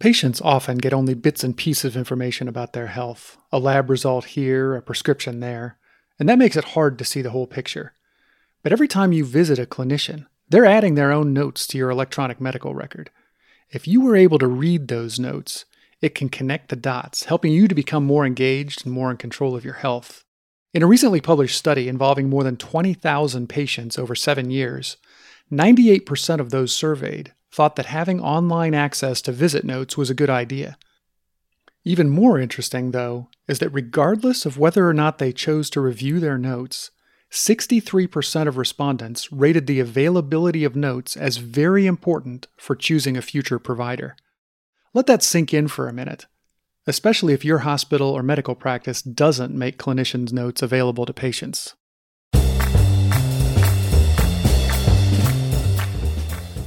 Patients 0.00 0.40
often 0.40 0.78
get 0.78 0.92
only 0.92 1.14
bits 1.14 1.42
and 1.42 1.56
pieces 1.56 1.84
of 1.84 1.96
information 1.96 2.46
about 2.46 2.72
their 2.72 2.86
health 2.86 3.36
a 3.50 3.58
lab 3.58 3.90
result 3.90 4.26
here, 4.26 4.76
a 4.76 4.82
prescription 4.82 5.40
there, 5.40 5.78
and 6.18 6.28
that 6.28 6.38
makes 6.38 6.56
it 6.56 6.64
hard 6.64 6.98
to 6.98 7.04
see 7.04 7.22
the 7.22 7.30
whole 7.30 7.46
picture. 7.46 7.94
But 8.62 8.72
every 8.72 8.86
time 8.86 9.12
you 9.12 9.24
visit 9.24 9.58
a 9.58 9.66
clinician, 9.66 10.26
they're 10.48 10.66
adding 10.66 10.94
their 10.94 11.10
own 11.10 11.32
notes 11.32 11.66
to 11.68 11.78
your 11.78 11.90
electronic 11.90 12.40
medical 12.40 12.74
record. 12.74 13.10
If 13.70 13.88
you 13.88 14.00
were 14.00 14.14
able 14.14 14.38
to 14.38 14.46
read 14.46 14.86
those 14.86 15.18
notes, 15.18 15.64
it 16.00 16.14
can 16.14 16.28
connect 16.28 16.68
the 16.68 16.76
dots, 16.76 17.24
helping 17.24 17.52
you 17.52 17.66
to 17.66 17.74
become 17.74 18.04
more 18.04 18.24
engaged 18.24 18.84
and 18.84 18.94
more 18.94 19.10
in 19.10 19.16
control 19.16 19.56
of 19.56 19.64
your 19.64 19.74
health. 19.74 20.24
In 20.72 20.82
a 20.82 20.86
recently 20.86 21.20
published 21.20 21.58
study 21.58 21.88
involving 21.88 22.28
more 22.28 22.44
than 22.44 22.56
20,000 22.56 23.48
patients 23.48 23.98
over 23.98 24.14
seven 24.14 24.50
years, 24.50 24.96
98% 25.50 26.40
of 26.40 26.50
those 26.50 26.72
surveyed 26.72 27.32
thought 27.50 27.76
that 27.76 27.86
having 27.86 28.20
online 28.20 28.74
access 28.74 29.22
to 29.22 29.32
visit 29.32 29.64
notes 29.64 29.96
was 29.96 30.10
a 30.10 30.14
good 30.14 30.30
idea. 30.30 30.76
Even 31.84 32.10
more 32.10 32.38
interesting, 32.38 32.90
though, 32.90 33.28
is 33.46 33.60
that 33.60 33.70
regardless 33.70 34.44
of 34.44 34.58
whether 34.58 34.86
or 34.86 34.92
not 34.92 35.18
they 35.18 35.32
chose 35.32 35.70
to 35.70 35.80
review 35.80 36.20
their 36.20 36.36
notes, 36.36 36.90
63% 37.30 38.48
of 38.48 38.56
respondents 38.56 39.32
rated 39.32 39.66
the 39.66 39.80
availability 39.80 40.64
of 40.64 40.76
notes 40.76 41.16
as 41.16 41.36
very 41.36 41.86
important 41.86 42.46
for 42.56 42.74
choosing 42.74 43.16
a 43.16 43.22
future 43.22 43.58
provider. 43.58 44.16
Let 44.94 45.06
that 45.06 45.22
sink 45.22 45.52
in 45.52 45.68
for 45.68 45.88
a 45.88 45.92
minute, 45.92 46.26
especially 46.86 47.34
if 47.34 47.44
your 47.44 47.58
hospital 47.58 48.08
or 48.08 48.22
medical 48.22 48.54
practice 48.54 49.02
doesn't 49.02 49.54
make 49.54 49.78
clinicians' 49.78 50.32
notes 50.32 50.62
available 50.62 51.04
to 51.06 51.12
patients. 51.12 51.74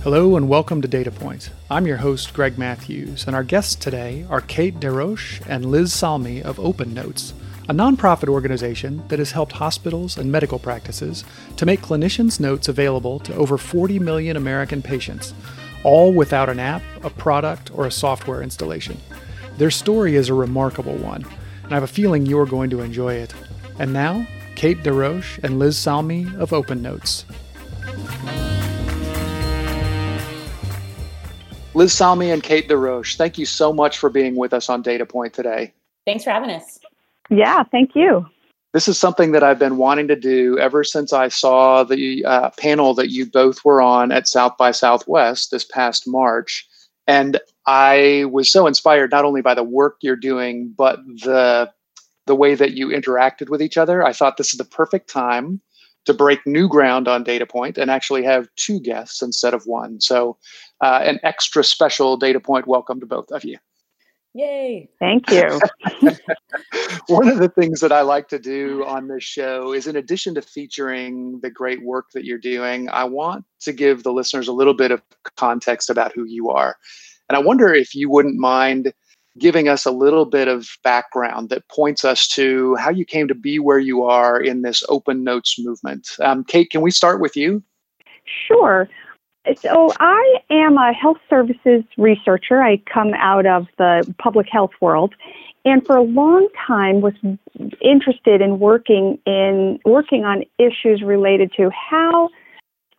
Hello 0.04 0.36
and 0.36 0.50
welcome 0.50 0.82
to 0.82 0.88
Data 0.88 1.12
Point. 1.12 1.52
I'm 1.70 1.86
your 1.86 1.98
host, 1.98 2.34
Greg 2.34 2.58
Matthews, 2.58 3.28
and 3.28 3.36
our 3.36 3.44
guests 3.44 3.76
today 3.76 4.26
are 4.32 4.42
Kate 4.42 4.80
DesRoches 4.80 5.46
and 5.48 5.64
Liz 5.64 5.94
Salmi 5.94 6.42
of 6.42 6.60
Open 6.60 6.92
Notes, 6.92 7.36
a 7.70 7.74
nonprofit 7.74 8.28
organization 8.28 9.08
that 9.10 9.20
has 9.20 9.34
helped 9.34 9.52
hospitals 9.52 10.18
and 10.18 10.32
medical 10.32 10.58
practices 10.58 11.24
to 11.56 11.68
make 11.68 11.82
clinicians' 11.82 12.40
notes 12.40 12.68
available 12.68 13.20
to 13.20 13.36
over 13.36 13.60
40 13.60 14.00
million 14.00 14.38
American 14.38 14.82
patients, 14.82 15.36
all 15.84 16.12
without 16.12 16.50
an 16.50 16.60
app, 16.60 16.82
a 17.04 17.12
product, 17.12 17.70
or 17.76 17.86
a 17.86 17.92
software 17.92 18.42
installation. 18.42 18.98
Their 19.60 19.70
story 19.70 20.16
is 20.16 20.30
a 20.30 20.34
remarkable 20.34 20.96
one, 20.96 21.24
and 21.64 21.72
I 21.72 21.76
have 21.76 21.84
a 21.84 21.88
feeling 21.88 22.26
you're 22.26 22.48
going 22.48 22.72
to 22.72 22.82
enjoy 22.82 23.14
it. 23.14 23.36
And 23.78 23.94
now, 23.94 24.26
Kate 24.56 24.82
DesRoches 24.82 25.44
and 25.44 25.60
Liz 25.60 25.78
Salmi 25.78 26.26
of 26.40 26.54
Open 26.54 26.82
Notes. 26.82 27.24
Liz 31.74 31.94
Salmi 31.94 32.32
and 32.32 32.44
Kate 32.44 32.68
DesRoches, 32.68 33.16
thank 33.16 33.38
you 33.38 33.46
so 33.46 33.72
much 33.72 33.98
for 33.98 34.10
being 34.10 34.36
with 34.36 34.54
us 34.54 34.70
on 34.70 34.82
Data 34.82 35.06
Point 35.06 35.34
today. 35.34 35.74
Thanks 36.06 36.24
for 36.24 36.32
having 36.32 36.50
us. 36.50 36.80
Yeah, 37.30 37.64
thank 37.64 37.96
you. 37.96 38.26
This 38.74 38.88
is 38.88 38.98
something 38.98 39.32
that 39.32 39.44
I've 39.44 39.60
been 39.60 39.78
wanting 39.78 40.08
to 40.10 40.16
do 40.16 40.58
ever 40.60 40.84
since 40.84 41.14
I 41.14 41.28
saw 41.30 41.84
the 41.84 42.26
uh, 42.26 42.50
panel 42.58 42.94
that 42.96 43.10
you 43.10 43.26
both 43.26 43.64
were 43.64 43.82
on 43.82 44.12
at 44.12 44.28
South 44.28 44.58
by 44.58 44.72
Southwest 44.72 45.52
this 45.52 45.66
past 45.66 46.08
March. 46.08 46.68
And 47.08 47.40
I 47.66 48.26
was 48.32 48.50
so 48.50 48.68
inspired 48.68 49.12
not 49.12 49.26
only 49.26 49.42
by 49.42 49.54
the 49.54 49.64
work 49.64 49.98
you're 50.02 50.16
doing, 50.16 50.74
but 50.78 51.00
the 51.06 51.72
the 52.28 52.36
way 52.36 52.54
that 52.54 52.74
you 52.74 52.90
interacted 52.90 53.50
with 53.50 53.62
each 53.62 53.78
other. 53.78 54.06
I 54.06 54.14
thought 54.14 54.38
this 54.38 54.54
is 54.54 54.58
the 54.58 54.64
perfect 54.64 55.10
time 55.10 55.60
to 56.06 56.14
break 56.14 56.46
new 56.46 56.68
ground 56.68 57.08
on 57.08 57.24
Data 57.24 57.46
Point 57.46 57.78
and 57.78 57.92
actually 57.92 58.24
have 58.24 58.48
two 58.56 58.80
guests 58.80 59.22
instead 59.22 59.54
of 59.54 59.66
one. 59.66 60.00
So 60.00 60.38
uh, 60.82 61.02
an 61.04 61.20
extra 61.24 61.64
special 61.64 62.18
data 62.18 62.40
point 62.40 62.68
welcome 62.68 63.00
to 63.00 63.06
both 63.06 63.32
of 63.32 63.44
you. 63.44 63.58
Yay. 64.34 64.90
Thank 64.98 65.30
you. 65.30 65.60
One 67.08 67.28
of 67.28 67.40
the 67.40 67.52
things 67.54 67.82
that 67.82 67.92
I 67.92 68.02
like 68.02 68.30
to 68.30 68.40
do 68.40 68.86
on 68.86 69.10
this 69.10 69.24
show 69.24 69.74
is, 69.74 69.88
in 69.88 69.98
addition 69.98 70.36
to 70.36 70.42
featuring 70.42 71.42
the 71.42 71.50
great 71.50 71.84
work 71.84 72.12
that 72.14 72.24
you're 72.24 72.38
doing, 72.38 72.88
I 72.90 73.04
want 73.04 73.44
to 73.62 73.74
give 73.74 74.04
the 74.04 74.14
listeners 74.14 74.48
a 74.48 74.54
little 74.54 74.74
bit 74.74 74.92
of 74.92 75.02
context 75.36 75.90
about 75.90 76.14
who 76.14 76.24
you 76.24 76.50
are. 76.50 76.78
And 77.28 77.36
I 77.36 77.40
wonder 77.40 77.74
if 77.74 77.94
you 77.94 78.10
wouldn't 78.10 78.38
mind 78.38 78.94
giving 79.38 79.68
us 79.68 79.86
a 79.86 79.92
little 79.92 80.26
bit 80.26 80.48
of 80.48 80.70
background 80.84 81.50
that 81.50 81.68
points 81.70 82.06
us 82.06 82.28
to 82.30 82.76
how 82.76 82.90
you 82.90 83.06
came 83.06 83.28
to 83.28 83.36
be 83.36 83.60
where 83.60 83.80
you 83.80 84.04
are 84.04 84.40
in 84.40 84.62
this 84.62 84.84
open 84.90 85.24
notes 85.24 85.58
movement. 85.60 86.08
Um, 86.20 86.44
Kate, 86.44 86.70
can 86.70 86.82
we 86.82 86.92
start 86.92 87.22
with 87.22 87.36
you? 87.36 87.64
Sure. 88.26 88.88
So, 89.58 89.92
I 90.00 90.36
am 90.52 90.78
a 90.78 90.94
health 90.94 91.18
services 91.30 91.84
researcher. 91.98 92.62
I 92.62 92.78
come 92.92 93.14
out 93.16 93.46
of 93.48 93.68
the 93.78 94.14
public 94.20 94.48
health 94.52 94.72
world, 94.80 95.16
and 95.66 95.86
for 95.86 95.96
a 95.96 96.04
long 96.04 96.48
time 96.68 97.02
was 97.02 97.14
interested 97.82 98.42
in 98.42 98.60
working 98.60 99.18
in 99.26 99.80
working 99.84 100.26
on 100.26 100.44
issues 100.60 101.02
related 101.02 101.52
to 101.58 101.72
how 101.72 102.30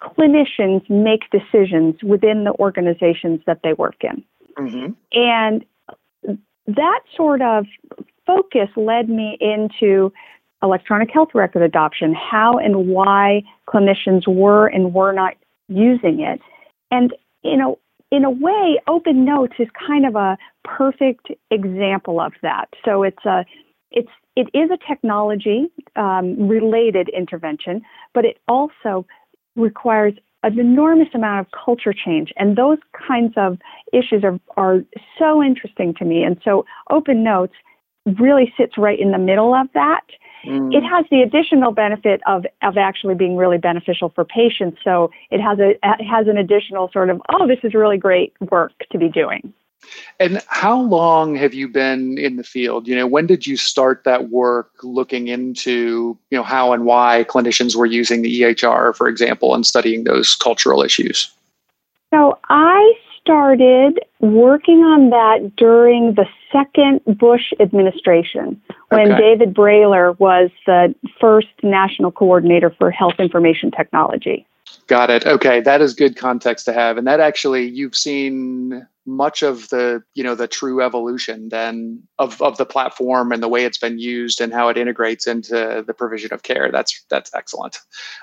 clinicians 0.00 0.88
make 0.91 1.31
decisions 1.31 2.02
within 2.02 2.44
the 2.44 2.52
organizations 2.58 3.41
that 3.47 3.60
they 3.62 3.72
work 3.75 3.97
in. 4.02 4.25
Mm-hmm. 4.58 4.92
And 5.12 5.64
that 6.66 7.00
sort 7.16 7.41
of 7.41 7.66
focus 8.26 8.69
led 8.76 9.08
me 9.08 9.38
into 9.41 10.12
electronic 10.62 11.10
health 11.12 11.31
record 11.34 11.62
adoption, 11.62 12.14
how 12.14 12.58
and 12.58 12.88
why 12.88 13.42
clinicians 13.69 14.26
were 14.26 14.66
and 14.66 14.94
were 14.94 15.12
not 15.12 15.34
using 15.69 16.21
it. 16.21 16.41
And 16.91 17.15
you 17.43 17.56
know, 17.56 17.78
in 18.11 18.25
a 18.25 18.31
way, 18.31 18.81
Open 18.89 19.25
Notes 19.25 19.55
is 19.59 19.69
kind 19.87 20.06
of 20.06 20.15
a 20.17 20.37
perfect 20.65 21.28
example 21.50 22.21
of 22.21 22.33
that. 22.43 22.67
So 22.84 23.03
it's 23.03 23.25
a 23.25 23.45
it's 23.91 24.11
it 24.37 24.49
is 24.55 24.71
a 24.71 24.78
technology 24.89 25.71
um, 25.97 26.49
related 26.49 27.09
intervention, 27.11 27.83
but 28.15 28.25
it 28.25 28.39
also 28.49 29.06
requires 29.56 30.15
an 30.43 30.59
enormous 30.59 31.09
amount 31.15 31.47
of 31.47 31.53
culture 31.65 31.93
change. 31.93 32.33
And 32.37 32.56
those 32.56 32.79
kinds 33.06 33.34
of 33.37 33.59
issues 33.93 34.25
are, 34.25 34.41
are 34.56 34.81
so 35.19 35.43
interesting 35.43 35.94
to 35.99 36.05
me. 36.05 36.25
And 36.25 36.41
so 36.44 36.65
Open 36.91 37.23
Notes 37.23 37.55
really 38.18 38.52
sits 38.56 38.78
right 38.78 38.98
in 38.98 39.10
the 39.10 39.18
middle 39.18 39.54
of 39.54 39.68
that. 39.74 40.02
Mm. 40.44 40.74
It 40.74 40.82
has 40.82 41.04
the 41.10 41.22
additional 41.22 41.72
benefit 41.72 42.20
of, 42.26 42.44
of 42.62 42.76
actually 42.76 43.14
being 43.14 43.36
really 43.36 43.58
beneficial 43.58 44.08
for 44.10 44.24
patients. 44.24 44.78
So 44.82 45.10
it 45.30 45.40
has 45.40 45.58
a 45.60 45.70
it 45.70 46.04
has 46.04 46.26
an 46.26 46.36
additional 46.36 46.90
sort 46.92 47.10
of 47.10 47.22
oh 47.28 47.46
this 47.46 47.60
is 47.62 47.74
really 47.74 47.98
great 47.98 48.32
work 48.50 48.72
to 48.90 48.98
be 48.98 49.08
doing. 49.08 49.52
And 50.20 50.42
how 50.46 50.80
long 50.80 51.34
have 51.34 51.54
you 51.54 51.68
been 51.68 52.16
in 52.16 52.36
the 52.36 52.44
field? 52.44 52.86
You 52.86 52.94
know, 52.94 53.06
when 53.06 53.26
did 53.26 53.46
you 53.46 53.56
start 53.56 54.04
that 54.04 54.30
work 54.30 54.70
looking 54.82 55.26
into, 55.28 56.16
you 56.30 56.38
know, 56.38 56.44
how 56.44 56.72
and 56.72 56.84
why 56.84 57.24
clinicians 57.28 57.74
were 57.74 57.86
using 57.86 58.22
the 58.22 58.42
EHR, 58.42 58.94
for 58.94 59.08
example, 59.08 59.54
and 59.54 59.66
studying 59.66 60.04
those 60.04 60.36
cultural 60.36 60.82
issues? 60.82 61.32
So 62.14 62.38
I 62.48 62.92
started 63.22 64.00
working 64.21 64.78
on 64.78 65.10
that 65.10 65.56
during 65.56 66.15
the 66.15 66.27
second 66.50 67.00
Bush 67.19 67.53
administration 67.60 68.60
when 68.88 69.12
okay. 69.12 69.21
David 69.21 69.55
Brailer 69.55 70.19
was 70.19 70.50
the 70.66 70.94
first 71.21 71.49
national 71.62 72.11
coordinator 72.12 72.71
for 72.71 72.91
health 72.91 73.15
information 73.19 73.71
technology. 73.71 74.47
Got 74.87 75.11
it. 75.11 75.27
Okay, 75.27 75.61
that 75.61 75.81
is 75.81 75.94
good 75.94 76.16
context 76.16 76.65
to 76.66 76.72
have. 76.72 76.99
And 76.99 77.06
that 77.06 77.21
actually 77.21 77.69
you've 77.69 77.97
seen 77.97 78.87
much 79.06 79.42
of 79.42 79.68
the 79.70 80.02
you 80.14 80.22
know 80.22 80.34
the 80.34 80.46
true 80.46 80.80
evolution 80.80 81.48
then 81.48 82.02
of, 82.18 82.40
of 82.40 82.56
the 82.56 82.66
platform 82.66 83.32
and 83.32 83.42
the 83.42 83.48
way 83.48 83.64
it's 83.64 83.78
been 83.78 83.98
used 83.98 84.40
and 84.40 84.52
how 84.52 84.68
it 84.68 84.78
integrates 84.78 85.26
into 85.26 85.82
the 85.86 85.94
provision 85.94 86.32
of 86.32 86.42
care. 86.42 86.70
That's 86.70 87.04
that's 87.10 87.34
excellent. 87.34 87.78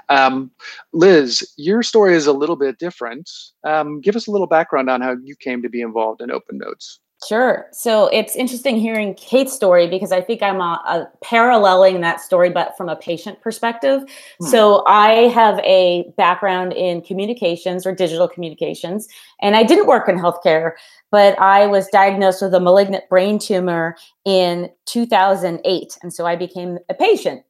Um, 0.07 0.51
liz 0.93 1.47
your 1.57 1.83
story 1.83 2.15
is 2.15 2.27
a 2.27 2.33
little 2.33 2.55
bit 2.55 2.79
different. 2.79 3.29
Um, 3.63 4.01
give 4.01 4.15
us 4.15 4.27
a 4.27 4.31
little 4.31 4.47
background 4.47 4.89
on 4.89 5.01
how 5.01 5.15
you 5.23 5.35
came 5.35 5.61
to 5.61 5.69
be 5.69 5.81
involved 5.81 6.21
in 6.21 6.31
open 6.31 6.57
notes 6.57 6.99
Sure. 7.27 7.67
So 7.73 8.07
it's 8.07 8.35
interesting 8.37 8.77
hearing 8.77 9.13
Kate's 9.13 9.51
story 9.51 9.87
because 9.87 10.13
I 10.13 10.21
think 10.21 10.41
I'm 10.41 10.61
a, 10.61 10.81
a 10.85 11.09
paralleling 11.21 11.99
that 11.99 12.21
story, 12.21 12.49
but 12.49 12.77
from 12.77 12.87
a 12.87 12.95
patient 12.95 13.41
perspective. 13.41 14.03
Hmm. 14.39 14.45
So 14.45 14.85
I 14.87 15.27
have 15.27 15.59
a 15.59 16.13
background 16.15 16.71
in 16.71 17.01
communications 17.01 17.85
or 17.85 17.93
digital 17.93 18.29
communications, 18.29 19.09
and 19.41 19.57
I 19.57 19.63
didn't 19.63 19.87
work 19.87 20.07
in 20.07 20.17
healthcare, 20.17 20.73
but 21.11 21.37
I 21.39 21.67
was 21.67 21.87
diagnosed 21.87 22.41
with 22.41 22.53
a 22.53 22.59
malignant 22.61 23.09
brain 23.09 23.37
tumor 23.37 23.97
in 24.23 24.69
2008. 24.85 25.97
And 26.01 26.13
so 26.13 26.25
I 26.25 26.37
became 26.37 26.79
a 26.87 26.93
patient. 26.93 27.43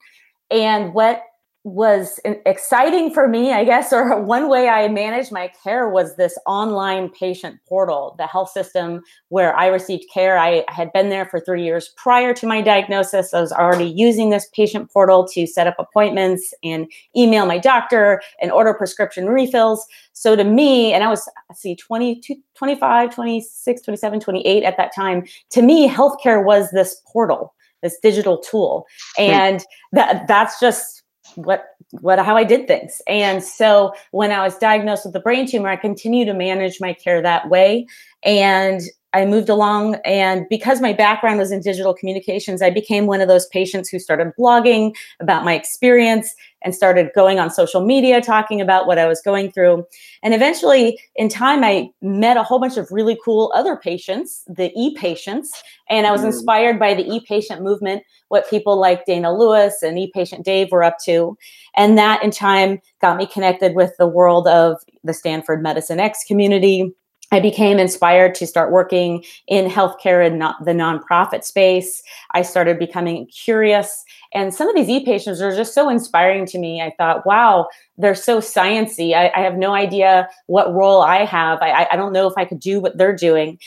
And 0.50 0.96
what 0.96 1.22
was 1.66 2.20
exciting 2.24 3.14
for 3.14 3.28
me, 3.28 3.52
I 3.52 3.66
guess, 3.66 3.92
or 3.94 4.22
one 4.22 4.50
way 4.50 4.70
I 4.70 4.88
managed 4.88 5.32
my 5.32 5.52
care 5.64 5.90
was 5.90 6.16
this 6.16 6.38
online 6.46 7.10
patient 7.10 7.60
portal, 7.68 8.16
the 8.18 8.28
health 8.28 8.50
system 8.52 9.02
where 9.28 9.56
I 9.56 9.68
received 9.68 10.06
care. 10.14 10.38
I 10.38 10.64
had 10.70 10.92
been 10.94 11.10
there 11.10 11.26
for 11.26 11.40
three 11.40 11.64
years 11.64 11.90
prior 11.98 12.34
to 12.36 12.48
my 12.48 12.62
diagnosis. 12.62 13.34
I 13.34 13.42
was 13.42 13.52
already 13.52 13.86
using 13.90 14.30
this 14.30 14.48
patient 14.54 14.92
portal 14.92 15.28
to 15.34 15.46
set 15.46 15.68
up 15.68 15.76
appointments 15.78 16.54
and 16.64 16.90
email 17.16 17.46
my 17.46 17.58
doctor 17.58 18.22
and 18.42 18.52
order 18.52 18.74
prescription 18.74 19.28
refills. 19.28 19.86
So 20.14 20.36
to 20.36 20.44
me, 20.44 20.94
and 20.94 21.04
I 21.04 21.10
was, 21.10 21.30
see, 21.54 21.76
22, 21.76 22.36
25, 22.56 23.14
26, 23.14 23.82
27, 23.82 24.20
28 24.20 24.64
at 24.64 24.78
that 24.78 24.96
time, 24.96 25.24
to 25.52 25.62
me, 25.62 25.90
healthcare 25.90 26.44
was 26.44 26.72
this 26.72 27.02
portal 27.12 27.54
this 27.82 27.98
digital 28.00 28.38
tool 28.38 28.86
and 29.18 29.64
that 29.94 30.28
that's 30.28 30.60
just 30.60 30.99
what 31.36 31.66
what 32.02 32.20
how 32.20 32.36
I 32.36 32.44
did 32.44 32.68
things. 32.68 33.02
And 33.08 33.44
so 33.44 33.94
when 34.12 34.32
I 34.32 34.44
was 34.44 34.58
diagnosed 34.58 35.06
with 35.06 35.14
the 35.14 35.20
brain 35.20 35.48
tumor, 35.48 35.70
I 35.70 35.76
continued 35.76 36.26
to 36.26 36.34
manage 36.34 36.80
my 36.80 36.94
care 36.94 37.22
that 37.22 37.50
way. 37.50 37.88
And 38.24 38.82
I 39.12 39.26
moved 39.26 39.50
along, 39.50 39.96
and 40.06 40.46
because 40.50 40.82
my 40.82 40.94
background 40.94 41.40
was 41.40 41.52
in 41.52 41.62
digital 41.62 41.96
communications, 41.96 42.62
I 42.62 42.70
became 42.70 43.08
one 43.08 43.22
of 43.22 43.28
those 43.28 43.48
patients 43.48 43.90
who 43.90 43.98
started 43.98 44.32
blogging 44.38 44.94
about 45.20 45.44
my 45.44 45.56
experience 45.56 46.36
and 46.62 46.76
started 46.76 47.10
going 47.16 47.40
on 47.40 47.50
social 47.50 47.84
media 47.84 48.22
talking 48.22 48.62
about 48.62 48.86
what 48.86 49.00
I 49.00 49.08
was 49.08 49.22
going 49.22 49.52
through. 49.52 49.86
And 50.22 50.34
eventually, 50.34 51.00
in 51.16 51.28
time, 51.30 51.64
I 51.64 51.90
met 52.02 52.38
a 52.38 52.44
whole 52.44 52.60
bunch 52.60 52.78
of 52.78 52.92
really 52.92 53.18
cool 53.24 53.52
other 53.56 53.76
patients, 53.76 54.44
the 54.48 54.72
e 54.76 54.96
patients, 54.96 55.64
and 55.90 56.06
I 56.06 56.12
was 56.12 56.22
mm. 56.22 56.26
inspired 56.26 56.78
by 56.78 56.94
the 56.94 57.08
e 57.10 57.20
patient 57.28 57.64
movement, 57.64 58.04
what 58.28 58.50
people 58.50 58.80
like 58.80 59.06
Dana 59.06 59.34
Lewis 59.34 59.82
and 59.82 59.98
e 59.98 60.12
patient 60.14 60.46
Dave 60.46 60.72
were 60.72 60.84
up 60.84 60.98
to. 61.06 61.36
And 61.76 61.98
that 61.98 62.24
in 62.24 62.30
time 62.30 62.80
got 63.02 63.18
me 63.18 63.26
connected 63.26 63.74
with 63.74 63.94
the 63.98 64.08
world 64.08 64.48
of 64.48 64.78
the 65.04 65.14
Stanford 65.14 65.64
Medicine 65.64 66.00
X 66.00 66.24
community 66.28 66.94
I 67.32 67.40
became 67.40 67.78
inspired 67.78 68.34
to 68.36 68.48
start 68.48 68.72
working 68.72 69.24
in 69.48 69.70
healthcare 69.70 70.26
and 70.26 70.40
not 70.40 70.64
the 70.66 70.72
nonprofit 70.72 71.44
space. 71.44 72.02
I 72.32 72.42
started 72.42 72.80
becoming 72.80 73.28
curious. 73.28 74.04
And 74.34 74.54
some 74.54 74.68
of 74.68 74.76
these 74.76 74.90
e-patients 74.90 75.42
are 75.42 75.56
just 75.56 75.74
so 75.74 75.90
inspiring 75.90 76.46
to 76.48 76.58
me. 76.58 76.82
I 76.82 76.92
thought, 76.98 77.26
wow, 77.26 77.68
they're 77.98 78.16
so 78.16 78.40
sciency. 78.40 79.14
I, 79.14 79.32
I 79.36 79.42
have 79.42 79.58
no 79.58 79.74
idea 79.74 80.28
what 80.48 80.74
role 80.74 81.02
I 81.02 81.26
have. 81.26 81.60
I, 81.62 81.88
I 81.92 81.96
don't 81.96 82.14
know 82.14 82.28
if 82.28 82.34
I 82.38 82.46
could 82.46 82.60
do 82.60 82.80
what 82.80 82.98
they're 82.98 83.16
doing. 83.16 83.60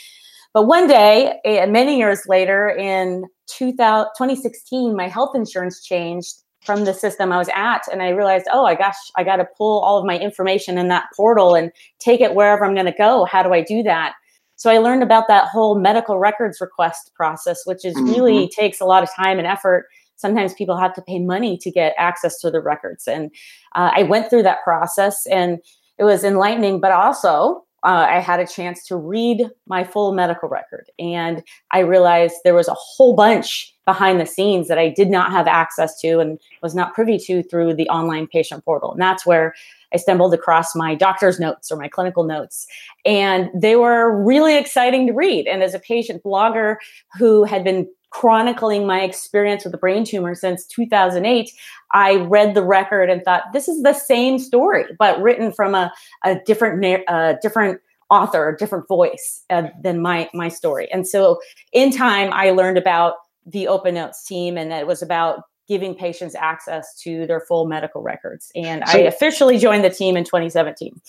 But 0.55 0.67
one 0.67 0.87
day, 0.87 1.41
eh, 1.44 1.65
many 1.67 1.99
years 1.99 2.23
later, 2.26 2.69
in 2.69 3.25
2000, 3.47 4.11
2016, 4.17 4.94
my 4.94 5.08
health 5.08 5.35
insurance 5.35 5.82
changed 5.82 6.42
from 6.64 6.85
the 6.85 6.94
system 6.94 7.32
I 7.32 7.38
was 7.38 7.49
at. 7.55 7.82
And 7.91 8.03
I 8.03 8.11
realized, 8.11 8.47
oh, 8.53 8.64
I 8.64 8.75
gosh, 8.75 8.97
I 9.17 9.25
got 9.25 9.37
to 9.37 9.47
pull 9.59 9.81
all 9.81 9.99
of 9.99 10.06
my 10.06 10.19
information 10.19 10.79
in 10.79 10.88
that 10.88 11.06
portal 11.17 11.55
and 11.55 11.73
take 11.99 12.20
it 12.20 12.35
wherever 12.35 12.64
I'm 12.64 12.75
going 12.75 12.87
to 12.87 12.93
go. 12.93 13.25
How 13.25 13.43
do 13.43 13.53
I 13.53 13.62
do 13.62 13.82
that? 13.82 14.14
So 14.56 14.70
I 14.70 14.79
learned 14.79 15.03
about 15.03 15.26
that 15.29 15.49
whole 15.49 15.79
medical 15.79 16.19
records 16.19 16.61
request 16.61 17.11
process, 17.17 17.62
which 17.64 17.85
is 17.85 17.94
mm-hmm. 17.94 18.12
really 18.12 18.49
takes 18.49 18.81
a 18.81 18.85
lot 18.85 19.03
of 19.03 19.09
time 19.14 19.38
and 19.38 19.47
effort. 19.47 19.87
Sometimes 20.17 20.55
people 20.55 20.76
have 20.76 20.94
to 20.94 21.03
pay 21.03 21.19
money 21.19 21.59
to 21.59 21.70
get 21.70 21.94
access 21.99 22.38
to 22.41 22.50
the 22.50 22.61
records. 22.61 23.08
And 23.08 23.32
uh, 23.75 23.91
I 23.93 24.05
went 24.05 24.31
through 24.31 24.44
that 24.44 24.62
process 24.62 25.26
and 25.26 25.58
it 25.99 26.05
was 26.05 26.23
enlightening, 26.23 26.81
but 26.81 26.93
also 26.93 27.65
uh, 27.85 28.06
I 28.08 28.20
had 28.20 28.38
a 28.38 28.47
chance 28.47 28.87
to 28.87 28.97
read 28.97 29.49
my 29.67 29.82
full 29.82 30.15
medical 30.15 30.49
record. 30.49 30.87
And 30.99 31.43
I 31.73 31.81
realized 31.81 32.37
there 32.44 32.55
was 32.55 32.69
a 32.69 32.75
whole 32.75 33.17
bunch 33.17 33.72
behind 33.84 34.20
the 34.20 34.26
scenes 34.26 34.69
that 34.69 34.79
I 34.79 34.88
did 34.88 35.11
not 35.11 35.32
have 35.32 35.46
access 35.46 36.00
to 36.00 36.20
and 36.20 36.38
was 36.62 36.75
not 36.75 36.94
privy 36.94 37.19
to 37.19 37.43
through 37.43 37.75
the 37.75 37.88
online 37.88 38.26
patient 38.26 38.64
portal. 38.64 38.93
And 38.93 39.00
that's 39.00 39.26
where 39.26 39.55
I 39.93 39.96
stumbled 39.96 40.34
across 40.34 40.75
my 40.75 40.94
doctor's 40.94 41.40
notes 41.40 41.70
or 41.70 41.76
my 41.76 41.88
clinical 41.88 42.25
notes. 42.25 42.67
And 43.05 43.50
they 43.55 43.76
were 43.76 44.23
really 44.23 44.56
exciting 44.56 45.06
to 45.08 45.12
read. 45.12 45.46
And 45.46 45.62
as 45.62 45.75
a 45.75 45.79
patient 45.79 46.23
blogger 46.23 46.76
who 47.19 47.44
had 47.44 47.64
been 47.64 47.88
chronicling 48.11 48.87
my 48.87 49.00
experience 49.00 49.64
with 49.64 49.75
a 49.75 49.79
brain 49.79 50.05
tumor 50.05 50.34
since 50.34 50.67
2008, 50.67 51.50
I 51.93 52.17
read 52.17 52.55
the 52.55 52.62
record 52.62 53.11
and 53.11 53.23
thought, 53.25 53.44
this 53.52 53.69
is 53.69 53.82
the 53.82 53.94
same 53.94 54.38
story, 54.38 54.84
but 54.99 55.20
written 55.20 55.52
from 55.52 55.75
a, 55.75 55.93
a 56.25 56.37
different, 56.46 56.84
uh, 57.08 57.34
different 57.43 57.81
author, 58.11 58.50
a 58.50 58.56
different 58.56 58.87
voice 58.87 59.43
uh, 59.49 59.69
than 59.82 60.02
my, 60.02 60.29
my 60.34 60.49
story. 60.49 60.93
And 60.93 61.08
so 61.08 61.40
in 61.73 61.90
time, 61.90 62.31
I 62.32 62.50
learned 62.50 62.76
about 62.76 63.14
the 63.47 63.69
Open 63.69 63.94
Notes 63.94 64.25
team 64.25 64.56
and 64.56 64.73
it 64.73 64.87
was 64.87 65.03
about 65.03 65.43
giving 65.69 65.94
patients 65.94 66.35
access 66.35 66.94
to 67.00 67.27
their 67.27 67.41
full 67.41 67.67
medical 67.67 68.03
records. 68.03 68.50
And 68.55 68.83
so, 68.87 68.99
I 68.99 69.03
officially 69.03 69.59
joined 69.59 69.85
the 69.85 69.91
team 69.91 70.17
in 70.17 70.25
2017. 70.25 71.00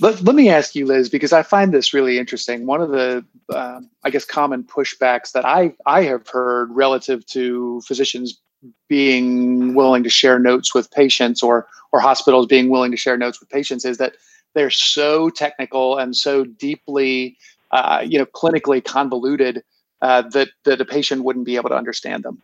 Let, 0.00 0.22
let 0.22 0.34
me 0.34 0.48
ask 0.48 0.74
you, 0.74 0.86
Liz, 0.86 1.08
because 1.08 1.32
I 1.32 1.42
find 1.42 1.74
this 1.74 1.92
really 1.92 2.18
interesting. 2.18 2.66
One 2.66 2.80
of 2.80 2.90
the, 2.90 3.24
uh, 3.52 3.80
I 4.04 4.10
guess, 4.10 4.24
common 4.24 4.62
pushbacks 4.64 5.32
that 5.32 5.44
I, 5.44 5.74
I 5.86 6.02
have 6.04 6.26
heard 6.28 6.70
relative 6.70 7.26
to 7.26 7.80
physicians 7.82 8.40
being 8.88 9.74
willing 9.74 10.02
to 10.04 10.10
share 10.10 10.38
notes 10.38 10.74
with 10.74 10.90
patients 10.90 11.42
or, 11.42 11.66
or 11.92 12.00
hospitals 12.00 12.46
being 12.46 12.70
willing 12.70 12.92
to 12.92 12.96
share 12.96 13.16
notes 13.16 13.40
with 13.40 13.50
patients 13.50 13.84
is 13.84 13.98
that 13.98 14.14
they're 14.54 14.70
so 14.70 15.28
technical 15.28 15.98
and 15.98 16.16
so 16.16 16.44
deeply, 16.44 17.36
uh, 17.72 18.02
you 18.06 18.18
know, 18.18 18.26
clinically 18.26 18.82
convoluted 18.82 19.62
uh, 20.02 20.22
that, 20.22 20.48
that 20.64 20.80
a 20.80 20.84
patient 20.84 21.24
wouldn't 21.24 21.46
be 21.46 21.56
able 21.56 21.70
to 21.70 21.76
understand 21.76 22.22
them. 22.22 22.42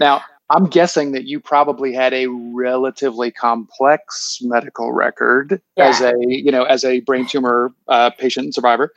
Now, 0.00 0.22
I'm 0.50 0.66
guessing 0.66 1.12
that 1.12 1.24
you 1.24 1.40
probably 1.40 1.92
had 1.94 2.12
a 2.12 2.26
relatively 2.26 3.30
complex 3.30 4.38
medical 4.42 4.92
record 4.92 5.60
yeah. 5.76 5.86
as 5.86 6.00
a, 6.00 6.14
you 6.26 6.52
know, 6.52 6.64
as 6.64 6.84
a 6.84 7.00
brain 7.00 7.26
tumor 7.26 7.72
uh, 7.88 8.10
patient 8.10 8.54
survivor. 8.54 8.92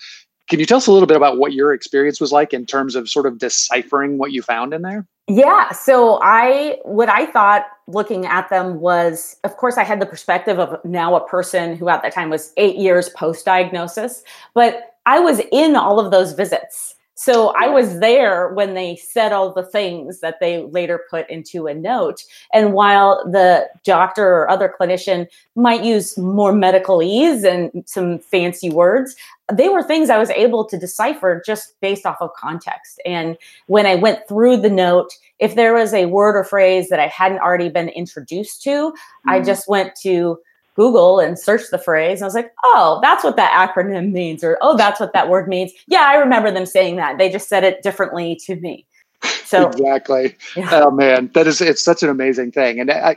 Can 0.50 0.60
you 0.60 0.66
tell 0.66 0.78
us 0.78 0.88
a 0.88 0.92
little 0.92 1.08
bit 1.08 1.18
about 1.18 1.38
what 1.38 1.54
your 1.54 1.74
experience 1.74 2.22
was 2.22 2.32
like 2.32 2.54
in 2.54 2.66
terms 2.66 2.96
of 2.96 3.10
sort 3.10 3.26
of 3.26 3.38
deciphering 3.38 4.18
what 4.18 4.32
you 4.32 4.42
found 4.42 4.74
in 4.74 4.82
there? 4.82 5.06
Yeah. 5.28 5.72
So 5.72 6.20
I, 6.24 6.80
what 6.84 7.10
I 7.10 7.26
thought 7.26 7.66
looking 7.88 8.26
at 8.26 8.50
them 8.50 8.80
was, 8.80 9.36
of 9.44 9.58
course, 9.58 9.78
I 9.78 9.84
had 9.84 10.00
the 10.00 10.06
perspective 10.06 10.58
of 10.58 10.84
now 10.86 11.16
a 11.16 11.28
person 11.28 11.76
who 11.76 11.90
at 11.90 12.02
that 12.02 12.14
time 12.14 12.30
was 12.30 12.54
eight 12.56 12.78
years 12.78 13.10
post 13.10 13.46
diagnosis, 13.46 14.24
but 14.54 14.96
I 15.06 15.20
was 15.20 15.42
in 15.52 15.76
all 15.76 16.00
of 16.00 16.12
those 16.12 16.32
visits. 16.32 16.96
So 17.20 17.50
I 17.58 17.68
was 17.68 18.00
there 18.00 18.50
when 18.50 18.76
they 18.76 18.96
said 18.96 19.32
all 19.32 19.52
the 19.52 19.64
things 19.64 20.20
that 20.20 20.40
they 20.40 20.62
later 20.62 21.02
put 21.10 21.28
into 21.32 21.66
a 21.66 21.74
note. 21.74 22.24
And 22.54 22.74
while 22.74 23.28
the 23.30 23.68
doctor 23.84 24.24
or 24.24 24.50
other 24.50 24.72
clinician 24.80 25.28
might 25.56 25.84
use 25.84 26.16
more 26.16 26.54
medicalese 26.54 27.44
and 27.44 27.84
some 27.90 28.20
fancy 28.20 28.70
words, 28.70 29.16
they 29.52 29.68
were 29.68 29.82
things 29.82 30.12
I 30.12 30.20
was 30.20 30.30
able 30.30 30.64
to 30.66 30.78
decipher 30.78 31.42
just 31.44 31.80
based 31.82 32.06
off 32.06 32.22
of 32.22 32.34
context. 32.36 33.02
And 33.04 33.36
when 33.66 33.88
I 33.88 33.96
went 33.96 34.28
through 34.28 34.58
the 34.58 34.70
note, 34.70 35.12
if 35.40 35.56
there 35.56 35.74
was 35.74 35.96
a 35.96 36.06
word 36.06 36.36
or 36.36 36.44
phrase 36.44 36.90
that 36.90 37.00
I 37.00 37.08
hadn't 37.08 37.40
already 37.40 37.70
been 37.70 37.90
introduced 37.90 38.62
to, 38.64 38.70
mm-hmm. 38.70 39.30
I 39.30 39.42
just 39.42 39.68
went 39.68 39.96
to 40.02 40.38
Google 40.78 41.20
and 41.20 41.38
searched 41.38 41.72
the 41.72 41.80
phrase. 41.80 42.20
And 42.20 42.26
I 42.26 42.28
was 42.28 42.36
like, 42.36 42.54
oh, 42.64 43.00
that's 43.02 43.24
what 43.24 43.36
that 43.36 43.52
acronym 43.52 44.12
means, 44.14 44.44
or 44.44 44.58
oh, 44.62 44.78
that's 44.78 45.00
what 45.00 45.12
that 45.12 45.28
word 45.28 45.50
means. 45.50 45.74
Yeah, 45.88 46.06
I 46.08 46.16
remember 46.16 46.52
them 46.52 46.66
saying 46.66 46.96
that. 46.96 47.18
They 47.18 47.30
just 47.30 47.50
said 47.50 47.66
it 47.66 47.84
differently 47.84 48.40
to 48.46 48.56
me. 48.56 48.86
So 49.44 49.68
exactly. 49.68 50.36
Yeah. 50.58 50.70
Oh 50.74 50.92
man, 50.92 51.32
that 51.34 51.48
is 51.48 51.62
it's 51.62 51.82
such 51.82 52.04
an 52.04 52.10
amazing 52.10 52.52
thing. 52.52 52.82
And 52.82 52.92
I 52.92 53.16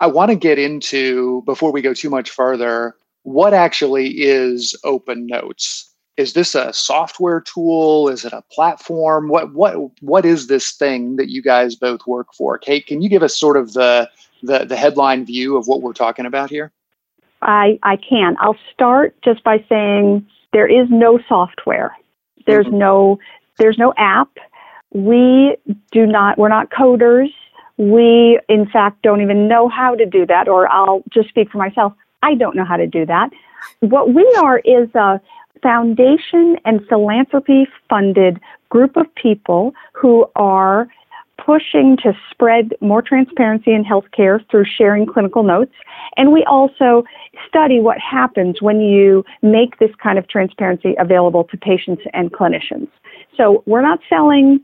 I 0.00 0.06
want 0.06 0.30
to 0.30 0.34
get 0.34 0.58
into 0.58 1.42
before 1.42 1.70
we 1.70 1.82
go 1.82 1.92
too 1.92 2.08
much 2.08 2.30
further, 2.30 2.96
what 3.24 3.52
actually 3.52 4.08
is 4.22 4.74
Open 4.84 5.26
Notes? 5.26 5.92
Is 6.16 6.32
this 6.32 6.54
a 6.54 6.72
software 6.72 7.42
tool? 7.42 8.08
Is 8.08 8.24
it 8.24 8.32
a 8.32 8.42
platform? 8.50 9.28
What 9.28 9.52
what 9.52 9.76
what 10.00 10.24
is 10.24 10.46
this 10.46 10.72
thing 10.72 11.16
that 11.16 11.28
you 11.28 11.42
guys 11.42 11.76
both 11.76 12.06
work 12.06 12.28
for? 12.32 12.56
Kate, 12.56 12.86
can 12.86 13.02
you 13.02 13.10
give 13.10 13.22
us 13.22 13.36
sort 13.36 13.58
of 13.58 13.74
the 13.74 14.08
the, 14.42 14.64
the 14.64 14.76
headline 14.76 15.26
view 15.26 15.58
of 15.58 15.66
what 15.66 15.82
we're 15.82 15.92
talking 15.92 16.24
about 16.24 16.48
here? 16.48 16.72
I, 17.42 17.78
I 17.82 17.96
can. 17.96 18.36
I'll 18.40 18.56
start 18.72 19.14
just 19.22 19.42
by 19.44 19.64
saying 19.68 20.26
there 20.52 20.66
is 20.66 20.88
no 20.90 21.18
software. 21.28 21.96
There's 22.46 22.66
mm-hmm. 22.66 22.78
no 22.78 23.18
there's 23.58 23.78
no 23.78 23.92
app. 23.96 24.30
We 24.92 25.56
do 25.92 26.06
not 26.06 26.38
we're 26.38 26.48
not 26.48 26.70
coders. 26.70 27.28
We 27.76 28.40
in 28.48 28.66
fact 28.66 29.02
don't 29.02 29.20
even 29.20 29.48
know 29.48 29.68
how 29.68 29.94
to 29.94 30.06
do 30.06 30.24
that 30.26 30.48
or 30.48 30.68
I'll 30.68 31.02
just 31.10 31.28
speak 31.28 31.50
for 31.50 31.58
myself. 31.58 31.92
I 32.22 32.34
don't 32.34 32.56
know 32.56 32.64
how 32.64 32.76
to 32.76 32.86
do 32.86 33.04
that. 33.06 33.30
What 33.80 34.14
we 34.14 34.24
are 34.40 34.58
is 34.60 34.88
a 34.94 35.20
foundation 35.62 36.56
and 36.64 36.86
philanthropy 36.88 37.66
funded 37.88 38.40
group 38.68 38.96
of 38.96 39.06
people 39.14 39.74
who 39.92 40.26
are 40.36 40.88
pushing 41.44 41.96
to 41.98 42.12
spread 42.30 42.74
more 42.80 43.02
transparency 43.02 43.72
in 43.72 43.84
healthcare 43.84 44.40
through 44.50 44.64
sharing 44.64 45.06
clinical 45.06 45.42
notes. 45.42 45.74
And 46.16 46.32
we 46.32 46.44
also 46.44 47.04
study 47.46 47.80
what 47.80 47.98
happens 47.98 48.62
when 48.62 48.80
you 48.80 49.24
make 49.42 49.78
this 49.78 49.90
kind 50.02 50.18
of 50.18 50.28
transparency 50.28 50.94
available 50.98 51.44
to 51.44 51.56
patients 51.56 52.02
and 52.12 52.32
clinicians. 52.32 52.88
So 53.36 53.62
we're 53.66 53.82
not 53.82 54.00
selling 54.08 54.60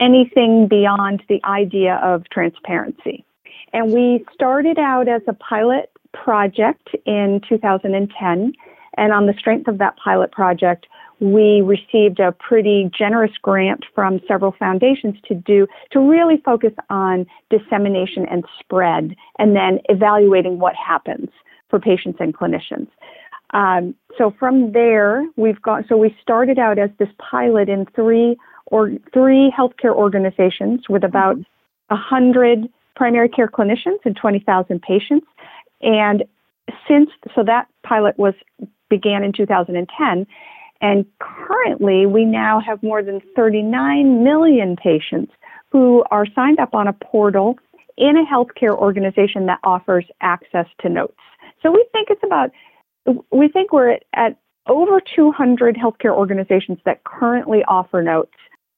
anything 0.00 0.68
beyond 0.68 1.22
the 1.28 1.40
idea 1.44 2.00
of 2.02 2.28
transparency. 2.30 3.24
And 3.72 3.92
we 3.92 4.24
started 4.34 4.78
out 4.78 5.08
as 5.08 5.22
a 5.28 5.32
pilot 5.32 5.90
project 6.12 6.88
in 7.06 7.40
2010. 7.48 8.52
And 8.96 9.12
on 9.12 9.26
the 9.26 9.34
strength 9.38 9.68
of 9.68 9.78
that 9.78 9.96
pilot 9.96 10.32
project, 10.32 10.86
we 11.20 11.60
received 11.60 12.18
a 12.18 12.32
pretty 12.32 12.90
generous 12.96 13.32
grant 13.42 13.84
from 13.94 14.20
several 14.26 14.52
foundations 14.58 15.16
to 15.28 15.34
do 15.34 15.66
to 15.92 16.00
really 16.00 16.38
focus 16.44 16.72
on 16.88 17.26
dissemination 17.50 18.26
and 18.30 18.44
spread 18.58 19.14
and 19.38 19.54
then 19.54 19.78
evaluating 19.88 20.58
what 20.58 20.74
happens 20.74 21.28
for 21.68 21.78
patients 21.78 22.18
and 22.20 22.34
clinicians. 22.34 22.88
Um, 23.52 23.94
so 24.16 24.34
from 24.38 24.72
there, 24.72 25.26
we've 25.36 25.60
got 25.60 25.84
so 25.88 25.96
we 25.96 26.16
started 26.22 26.58
out 26.58 26.78
as 26.78 26.90
this 26.98 27.08
pilot 27.18 27.68
in 27.68 27.86
three 27.94 28.36
or 28.66 28.92
three 29.12 29.52
healthcare 29.56 29.94
organizations 29.94 30.88
with 30.88 31.04
about 31.04 31.36
a 31.90 31.96
hundred 31.96 32.68
primary 32.96 33.28
care 33.28 33.48
clinicians 33.48 33.98
and 34.04 34.16
20,000 34.16 34.80
patients. 34.80 35.26
And 35.82 36.24
since 36.86 37.10
so 37.34 37.42
that 37.44 37.66
pilot 37.82 38.18
was 38.18 38.34
began 38.88 39.24
in 39.24 39.32
2010, 39.32 40.26
and 40.80 41.04
currently 41.18 42.06
we 42.06 42.24
now 42.24 42.60
have 42.60 42.82
more 42.82 43.02
than 43.02 43.20
39 43.36 44.24
million 44.24 44.76
patients 44.76 45.32
who 45.70 46.04
are 46.10 46.26
signed 46.34 46.58
up 46.58 46.74
on 46.74 46.88
a 46.88 46.92
portal 46.92 47.58
in 47.96 48.16
a 48.16 48.24
healthcare 48.24 48.76
organization 48.76 49.46
that 49.46 49.58
offers 49.62 50.04
access 50.20 50.66
to 50.80 50.88
notes. 50.88 51.14
So 51.62 51.70
we 51.70 51.84
think 51.92 52.08
it's 52.10 52.22
about 52.24 52.50
we 53.30 53.48
think 53.48 53.72
we're 53.72 53.92
at, 53.92 54.02
at 54.14 54.36
over 54.68 55.00
200 55.14 55.76
healthcare 55.76 56.12
organizations 56.12 56.78
that 56.84 57.04
currently 57.04 57.62
offer 57.66 58.02
notes. 58.02 58.32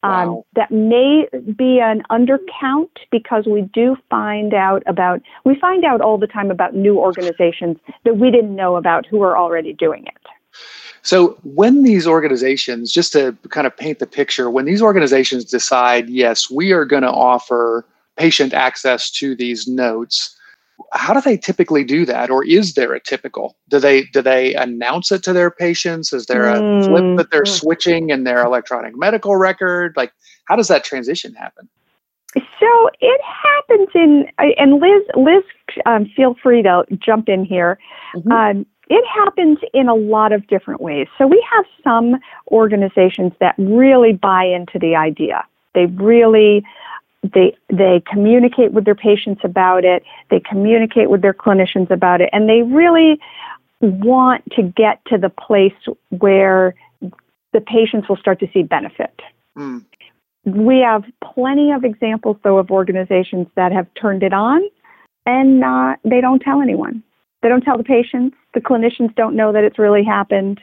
Um, 0.04 0.10
wow. 0.10 0.46
That 0.56 0.70
may 0.72 1.28
be 1.56 1.78
an 1.80 2.02
undercount 2.10 2.90
because 3.10 3.44
we 3.46 3.62
do 3.72 3.96
find 4.10 4.52
out 4.52 4.82
about, 4.86 5.20
we 5.44 5.56
find 5.60 5.84
out 5.84 6.00
all 6.00 6.18
the 6.18 6.26
time 6.26 6.50
about 6.50 6.74
new 6.74 6.98
organizations 6.98 7.76
that 8.04 8.16
we 8.16 8.30
didn't 8.30 8.56
know 8.56 8.76
about 8.76 9.06
who 9.06 9.22
are 9.22 9.36
already 9.36 9.72
doing 9.72 10.04
it. 10.06 10.26
So, 11.02 11.38
when 11.42 11.82
these 11.82 12.06
organizations, 12.06 12.92
just 12.92 13.12
to 13.12 13.36
kind 13.48 13.66
of 13.66 13.76
paint 13.76 13.98
the 13.98 14.06
picture, 14.06 14.50
when 14.50 14.64
these 14.64 14.82
organizations 14.82 15.44
decide, 15.44 16.08
yes, 16.08 16.50
we 16.50 16.72
are 16.72 16.84
going 16.84 17.02
to 17.02 17.10
offer 17.10 17.84
patient 18.16 18.52
access 18.52 19.10
to 19.10 19.34
these 19.34 19.66
notes, 19.66 20.36
how 20.92 21.14
do 21.14 21.20
they 21.20 21.36
typically 21.36 21.84
do 21.84 22.04
that? 22.06 22.30
Or 22.30 22.44
is 22.44 22.74
there 22.74 22.92
a 22.92 23.00
typical 23.00 23.56
do 23.68 23.78
they 23.78 24.04
do 24.04 24.22
they 24.22 24.54
announce 24.54 25.12
it 25.12 25.22
to 25.24 25.32
their 25.32 25.50
patients? 25.50 26.12
Is 26.12 26.26
there 26.26 26.48
a 26.48 26.60
mm. 26.60 26.84
flip 26.84 27.16
that 27.16 27.30
they're 27.30 27.46
switching 27.46 28.10
in 28.10 28.24
their 28.24 28.44
electronic 28.44 28.96
medical 28.96 29.36
record? 29.36 29.94
Like 29.96 30.12
how 30.46 30.56
does 30.56 30.68
that 30.68 30.84
transition 30.84 31.34
happen? 31.34 31.68
So 32.34 32.88
it 33.00 33.20
happens 33.22 33.88
in 33.94 34.26
and 34.38 34.74
liz 34.74 35.02
liz 35.16 35.42
um, 35.86 36.10
feel 36.16 36.34
free 36.42 36.62
to 36.62 36.84
jump 37.04 37.28
in 37.28 37.44
here. 37.44 37.78
Mm-hmm. 38.14 38.32
um, 38.32 38.66
it 38.88 39.04
happens 39.06 39.58
in 39.72 39.88
a 39.88 39.94
lot 39.94 40.32
of 40.32 40.46
different 40.48 40.80
ways. 40.80 41.06
So 41.18 41.26
we 41.26 41.44
have 41.50 41.64
some 41.84 42.16
organizations 42.50 43.32
that 43.40 43.54
really 43.58 44.12
buy 44.12 44.44
into 44.44 44.78
the 44.78 44.96
idea. 44.96 45.44
They 45.74 45.86
really 45.86 46.64
they 47.22 47.56
they 47.68 48.02
communicate 48.10 48.72
with 48.72 48.84
their 48.84 48.96
patients 48.96 49.42
about 49.44 49.84
it. 49.84 50.02
They 50.30 50.40
communicate 50.40 51.08
with 51.08 51.22
their 51.22 51.34
clinicians 51.34 51.90
about 51.90 52.20
it. 52.20 52.28
And 52.32 52.48
they 52.48 52.62
really 52.62 53.20
want 53.80 54.44
to 54.52 54.62
get 54.62 55.04
to 55.06 55.18
the 55.18 55.30
place 55.30 55.74
where 56.10 56.74
the 57.52 57.60
patients 57.60 58.08
will 58.08 58.16
start 58.16 58.40
to 58.40 58.48
see 58.52 58.62
benefit. 58.62 59.20
Mm. 59.56 59.84
we 60.46 60.78
have 60.78 61.04
plenty 61.22 61.72
of 61.72 61.84
examples 61.84 62.38
though 62.42 62.56
of 62.56 62.70
organizations 62.70 63.46
that 63.54 63.70
have 63.70 63.86
turned 64.00 64.22
it 64.22 64.32
on 64.32 64.62
and 65.26 65.60
not, 65.60 65.98
they 66.04 66.22
don't 66.22 66.40
tell 66.40 66.62
anyone 66.62 67.02
they 67.42 67.48
don't 67.48 67.62
tell 67.62 67.76
the 67.76 67.84
patients 67.84 68.36
the 68.54 68.60
clinicians 68.60 69.14
don't 69.14 69.36
know 69.36 69.52
that 69.52 69.64
it's 69.64 69.78
really 69.78 70.04
happened 70.04 70.60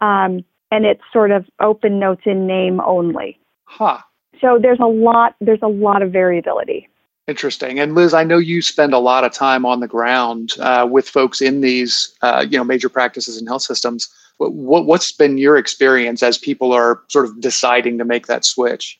um, 0.00 0.44
and 0.70 0.86
it's 0.86 1.02
sort 1.12 1.30
of 1.30 1.46
open 1.60 1.98
notes 1.98 2.22
in 2.24 2.46
name 2.46 2.80
only 2.80 3.38
huh 3.64 3.98
so 4.42 4.58
there's 4.60 4.80
a 4.80 4.86
lot 4.86 5.36
there's 5.40 5.62
a 5.62 5.68
lot 5.68 6.02
of 6.02 6.12
variability. 6.12 6.88
Interesting. 7.28 7.78
And 7.78 7.94
Liz, 7.94 8.12
I 8.12 8.24
know 8.24 8.38
you 8.38 8.60
spend 8.60 8.92
a 8.92 8.98
lot 8.98 9.22
of 9.22 9.32
time 9.32 9.64
on 9.64 9.78
the 9.78 9.86
ground 9.86 10.50
uh, 10.58 10.88
with 10.90 11.08
folks 11.08 11.40
in 11.40 11.60
these, 11.60 12.12
uh, 12.20 12.44
you 12.50 12.58
know, 12.58 12.64
major 12.64 12.88
practices 12.88 13.38
and 13.38 13.46
health 13.46 13.62
systems. 13.62 14.08
What, 14.38 14.86
what's 14.86 15.12
been 15.12 15.38
your 15.38 15.56
experience 15.56 16.24
as 16.24 16.36
people 16.36 16.72
are 16.72 17.00
sort 17.08 17.26
of 17.26 17.40
deciding 17.40 17.96
to 17.98 18.04
make 18.04 18.26
that 18.26 18.44
switch? 18.44 18.98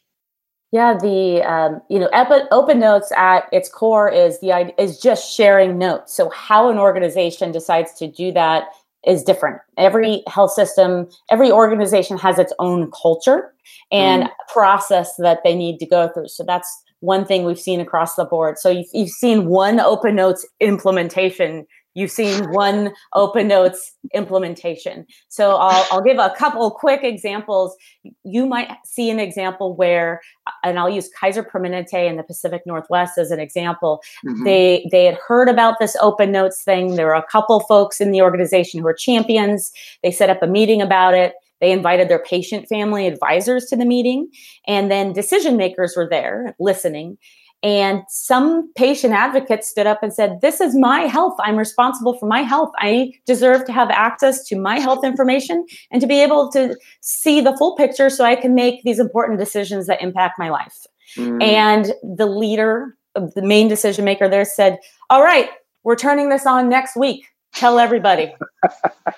Yeah, 0.73 0.97
the 0.97 1.43
um, 1.43 1.83
you 1.91 1.99
know 1.99 2.09
Open 2.51 2.81
Notes 2.81 3.13
at 3.15 3.45
its 3.53 3.69
core 3.69 4.09
is 4.09 4.41
the 4.41 4.73
is 4.79 4.99
just 4.99 5.31
sharing 5.31 5.77
notes. 5.77 6.15
So 6.17 6.31
how 6.31 6.71
an 6.71 6.79
organization 6.79 7.53
decides 7.53 7.93
to 7.95 8.09
do 8.09 8.33
that 8.33 8.65
is 9.07 9.23
different. 9.23 9.61
Every 9.77 10.23
health 10.27 10.53
system, 10.53 11.09
every 11.31 11.51
organization 11.51 12.17
has 12.19 12.39
its 12.39 12.55
own 12.59 12.91
culture 12.91 13.53
and 13.91 14.25
mm. 14.25 14.31
process 14.53 15.15
that 15.19 15.41
they 15.45 15.55
need 15.55 15.79
to 15.81 15.87
go 15.87 16.09
through. 16.09 16.29
So 16.29 16.45
that's 16.45 16.83
one 17.01 17.27
thing 17.27 17.45
we've 17.45 17.59
seen 17.59 17.81
across 17.81 18.15
the 18.15 18.25
board. 18.25 18.59
So 18.59 18.71
you've, 18.71 18.87
you've 18.93 19.11
seen 19.11 19.47
one 19.47 19.81
Open 19.81 20.15
Notes 20.15 20.47
implementation 20.61 21.67
you've 21.95 22.11
seen 22.11 22.51
one 22.53 22.93
open 23.15 23.49
notes 23.49 23.95
implementation. 24.15 25.07
So 25.29 25.57
I'll, 25.57 25.87
I'll 25.91 26.03
give 26.03 26.19
a 26.19 26.35
couple 26.37 26.71
quick 26.71 27.03
examples. 27.03 27.77
You 28.25 28.47
might 28.47 28.71
see 28.85 29.11
an 29.11 29.19
example 29.19 29.75
where 29.75 30.21
and 30.65 30.79
i'll 30.79 30.91
use 30.91 31.09
kaiser 31.19 31.43
permanente 31.43 32.09
in 32.09 32.17
the 32.17 32.23
pacific 32.23 32.63
northwest 32.67 33.19
as 33.19 33.31
an 33.31 33.41
example. 33.41 34.03
Mm-hmm. 34.27 34.45
they 34.45 34.89
they 34.91 35.05
had 35.05 35.19
heard 35.27 35.49
about 35.49 35.79
this 35.79 35.97
open 36.01 36.33
notes 36.33 36.63
thing. 36.63 36.97
There 36.97 37.07
were 37.07 37.15
a 37.15 37.23
couple 37.23 37.61
folks 37.61 38.01
in 38.01 38.11
the 38.11 38.23
organization 38.23 38.81
who 38.81 38.85
were 38.85 38.95
champions. 38.95 39.73
They 40.03 40.11
set 40.11 40.31
up 40.31 40.43
a 40.43 40.47
meeting 40.47 40.83
about 40.83 41.15
it. 41.15 41.35
They 41.61 41.71
invited 41.71 42.09
their 42.09 42.19
patient 42.19 42.69
family 42.69 43.07
advisors 43.07 43.67
to 43.67 43.77
the 43.77 43.85
meeting 43.85 44.29
and 44.67 44.91
then 44.91 45.13
decision 45.13 45.57
makers 45.57 45.95
were 45.97 46.09
there 46.09 46.57
listening 46.59 47.19
and 47.63 48.03
some 48.09 48.73
patient 48.75 49.15
advocates 49.15 49.69
stood 49.69 49.87
up 49.87 50.03
and 50.03 50.13
said, 50.13 50.41
This 50.41 50.61
is 50.61 50.77
my 50.77 51.01
health. 51.01 51.35
I'm 51.41 51.57
responsible 51.57 52.19
for 52.19 52.27
my 52.27 52.41
health. 52.41 52.71
I 52.79 53.13
deserve 53.25 53.65
to 53.67 53.73
have 53.73 53.91
access 53.91 54.45
to 54.49 54.57
my 54.57 54.81
health 54.81 55.05
information 55.05 55.65
and 55.91 56.01
to 56.01 56.07
be 56.07 56.21
able 56.21 56.51
to 56.53 56.77
see 57.01 57.41
the 57.41 57.57
full 57.57 57.77
picture 57.77 58.11
so 58.11 58.25
I 58.25 58.35
can 58.35 58.55
make 58.55 58.83
these 58.83 58.99
important 58.99 59.39
decisions 59.39 59.87
that 59.87 60.03
impact 60.03 60.39
my 60.39 60.51
life. 60.51 60.87
Mm. 61.17 61.43
And 61.43 61.93
the 62.03 62.27
leader, 62.27 62.97
the 63.15 63.43
main 63.43 63.69
decision 63.69 64.05
maker 64.05 64.29
there 64.29 64.45
said, 64.45 64.79
All 65.09 65.23
right, 65.23 65.49
we're 65.85 65.97
turning 65.97 66.31
this 66.31 66.47
on 66.47 66.69
next 66.69 66.97
week 66.97 67.27
tell 67.55 67.79
everybody. 67.79 68.35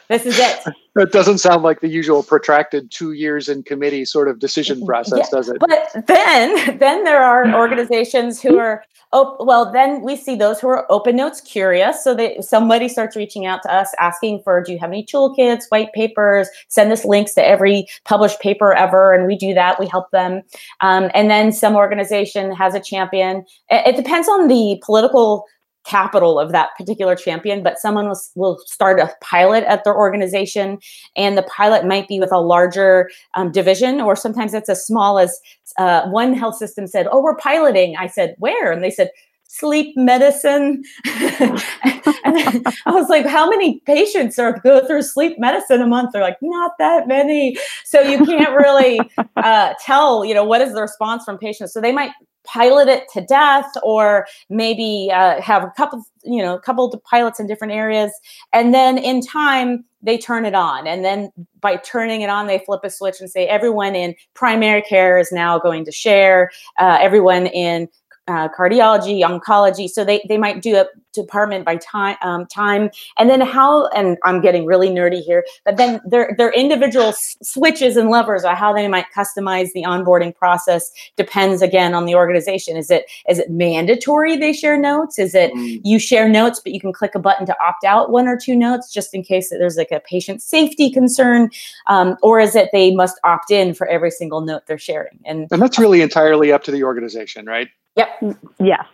This 0.09 0.27
is 0.27 0.39
it. 0.39 0.65
It 0.97 1.11
doesn't 1.11 1.39
sound 1.39 1.65
like 1.65 1.81
the 1.81 1.89
usual 1.89 2.23
protracted 2.23 2.93
two 2.93 3.15
years 3.15 3.49
in 3.49 3.65
committee 3.65 4.05
sort 4.05 4.29
of 4.29 4.39
decision 4.39 4.87
process 4.87 5.19
yeah, 5.19 5.39
does 5.39 5.49
it? 5.49 5.57
but 5.59 6.07
then 6.07 6.79
then 6.79 7.03
there 7.03 7.21
are 7.21 7.53
organizations 7.53 8.41
who 8.41 8.59
are 8.61 8.85
oh 9.13 9.37
well 9.41 9.73
then 9.73 10.03
we 10.03 10.15
see 10.15 10.37
those 10.37 10.61
who 10.61 10.69
are 10.69 10.87
open 10.93 11.17
notes 11.17 11.41
curious. 11.41 12.05
So 12.05 12.15
that 12.15 12.45
somebody 12.45 12.89
starts 12.89 13.17
reaching 13.17 13.45
out 13.45 13.61
to 13.65 13.75
us 13.75 13.93
asking 13.99 14.43
for 14.45 14.63
do 14.63 14.71
you 14.71 14.79
have 14.79 14.91
any 14.91 15.05
toolkits 15.05 15.65
white 15.71 15.93
papers? 15.95 16.49
Send 16.69 16.93
us 16.93 17.05
links 17.05 17.35
to 17.35 17.45
every 17.45 17.89
published 18.05 18.39
paper 18.39 18.73
ever 18.73 19.13
and 19.13 19.27
we 19.27 19.37
do 19.37 19.53
that. 19.53 19.81
We 19.81 19.89
help 19.89 20.13
them. 20.13 20.43
Um, 20.81 21.11
and 21.13 21.29
then 21.29 21.51
some 21.51 21.75
organization 21.75 22.53
has 22.53 22.73
a 22.73 22.81
champion. 22.81 23.39
It, 23.69 23.95
it 23.95 23.97
depends 23.97 24.29
on 24.29 24.47
the 24.47 24.81
political 24.87 25.45
capital 25.85 26.39
of 26.39 26.53
that 26.53 26.71
particular 26.77 27.15
champion, 27.15 27.63
but 27.63 27.79
someone 27.79 28.09
will, 28.09 28.21
will 28.35 28.59
start 28.67 28.99
a 28.99 29.11
pilot 29.21 29.65
at 29.65 29.85
their 29.85 29.97
organization, 29.97 30.79
and 31.17 31.37
the 31.37 31.43
pilot 31.43 31.85
might 31.85 32.09
be 32.09 32.21
with 32.21 32.33
a 32.33 32.41
larger 32.41 33.11
um, 33.35 33.53
division, 33.53 34.01
or 34.01 34.17
sometimes 34.17 34.55
it's 34.55 34.69
as 34.69 34.85
small 34.85 35.19
as 35.19 35.39
uh, 35.79 36.09
one 36.09 36.35
health 36.35 36.57
system 36.57 36.87
said, 36.87 37.07
"Oh, 37.11 37.23
we're 37.23 37.37
piloting." 37.37 37.97
I 37.97 38.07
said, 38.07 38.35
"Where?" 38.39 38.73
And 38.73 38.83
they 38.83 38.91
said, 38.91 39.11
sleep 39.55 39.97
medicine. 39.97 40.83
and 41.05 41.63
I 42.87 42.91
was 42.91 43.09
like, 43.09 43.25
how 43.25 43.49
many 43.49 43.81
patients 43.81 44.39
are 44.39 44.59
go 44.59 44.85
through 44.85 45.03
sleep 45.03 45.39
medicine 45.39 45.81
a 45.81 45.87
month? 45.87 46.11
They're 46.13 46.23
like, 46.23 46.39
not 46.43 46.73
that 46.79 47.07
many. 47.07 47.57
So 47.85 48.01
you 48.01 48.25
can't 48.27 48.55
really 48.57 49.01
uh, 49.37 49.75
tell, 49.81 50.25
you 50.25 50.35
know, 50.35 50.45
what 50.45 50.61
is 50.61 50.75
the 50.75 50.81
response 50.81 51.25
from 51.25 51.39
patients. 51.39 51.73
So 51.73 51.81
they 51.81 51.93
might 51.93 52.11
pilot 52.45 52.89
it 52.89 53.05
to 53.13 53.21
death 53.23 53.71
or 53.83 54.27
maybe 54.49 55.11
uh, 55.13 55.41
have 55.41 55.65
a 55.65 55.73
couple 55.77 56.05
you 56.25 56.43
know 56.43 56.55
a 56.55 56.61
couple 56.61 56.87
of 56.87 57.05
pilots 57.05 57.41
in 57.41 57.47
different 57.47 57.73
areas. 57.73 58.13
And 58.53 58.73
then 58.75 58.99
in 58.99 59.21
time 59.21 59.85
they 60.03 60.19
turn 60.19 60.45
it 60.45 60.55
on. 60.55 60.87
And 60.87 61.03
then 61.03 61.31
by 61.61 61.77
turning 61.77 62.21
it 62.21 62.29
on 62.29 62.47
they 62.47 62.63
flip 62.67 62.81
a 62.85 62.91
switch 62.91 63.21
and 63.21 63.31
say 63.31 63.47
everyone 63.47 63.95
in 63.95 64.15
primary 64.35 64.83
care 64.83 65.19
is 65.19 65.33
now 65.33 65.59
going 65.59 65.85
to 65.87 65.93
share 65.93 66.51
uh, 66.79 66.99
everyone 67.01 67.47
in 67.47 67.89
uh, 68.27 68.49
cardiology, 68.49 69.21
oncology. 69.21 69.89
So 69.89 70.05
they, 70.05 70.25
they 70.29 70.39
might 70.39 70.63
do 70.63 70.77
a 70.77 70.87
department 71.13 71.65
by 71.65 71.77
time, 71.77 72.17
um, 72.23 72.47
time, 72.47 72.91
and 73.19 73.31
then 73.31 73.41
how. 73.41 73.87
And 73.89 74.19
I'm 74.25 74.41
getting 74.41 74.67
really 74.67 74.89
nerdy 74.89 75.23
here, 75.23 75.45
but 75.65 75.77
then 75.77 76.01
their 76.05 76.35
their 76.37 76.53
individual 76.53 77.07
s- 77.07 77.37
switches 77.43 77.97
and 77.97 78.11
levers 78.11 78.45
are 78.45 78.55
how 78.55 78.73
they 78.73 78.89
might 78.89 79.07
customize 79.15 79.73
the 79.73 79.83
onboarding 79.83 80.35
process 80.35 80.91
depends 81.17 81.63
again 81.63 81.95
on 81.95 82.05
the 82.05 82.15
organization. 82.15 82.77
Is 82.77 82.91
it 82.91 83.07
is 83.29 83.39
it 83.39 83.51
mandatory 83.51 84.37
they 84.37 84.53
share 84.53 84.77
notes? 84.77 85.19
Is 85.19 85.35
it 85.35 85.53
mm. 85.53 85.81
you 85.85 85.99
share 85.99 86.29
notes, 86.29 86.61
but 86.63 86.73
you 86.73 86.81
can 86.81 86.93
click 86.93 87.15
a 87.15 87.19
button 87.19 87.47
to 87.47 87.57
opt 87.63 87.85
out 87.85 88.11
one 88.11 88.27
or 88.27 88.39
two 88.39 88.57
notes 88.57 88.93
just 88.93 89.15
in 89.15 89.23
case 89.23 89.51
that 89.51 89.59
there's 89.59 89.77
like 89.77 89.93
a 89.93 90.01
patient 90.01 90.43
safety 90.43 90.91
concern, 90.91 91.51
um, 91.87 92.17
or 92.23 92.41
is 92.41 92.57
it 92.57 92.71
they 92.73 92.95
must 92.95 93.19
opt 93.25 93.51
in 93.51 93.75
for 93.75 93.87
every 93.87 94.11
single 94.11 94.41
note 94.41 94.63
they're 94.67 94.79
sharing? 94.79 95.19
And 95.25 95.47
and 95.51 95.63
that's 95.63 95.79
really 95.79 96.03
entirely 96.03 96.53
up 96.53 96.65
to 96.65 96.71
the 96.71 96.83
organization, 96.83 97.47
right? 97.47 97.69
Yep. 97.97 98.37
Yes. 98.59 98.85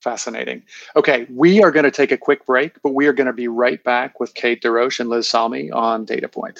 Fascinating. 0.00 0.62
Okay, 0.96 1.26
we 1.30 1.62
are 1.62 1.70
going 1.70 1.84
to 1.84 1.90
take 1.90 2.10
a 2.10 2.16
quick 2.16 2.44
break, 2.44 2.82
but 2.82 2.92
we 2.92 3.06
are 3.06 3.12
going 3.12 3.28
to 3.28 3.32
be 3.32 3.46
right 3.46 3.82
back 3.84 4.18
with 4.18 4.34
Kate 4.34 4.60
DesRoches 4.60 4.98
and 4.98 5.08
Liz 5.08 5.28
Salmi 5.28 5.70
on 5.70 6.04
DataPoint. 6.04 6.58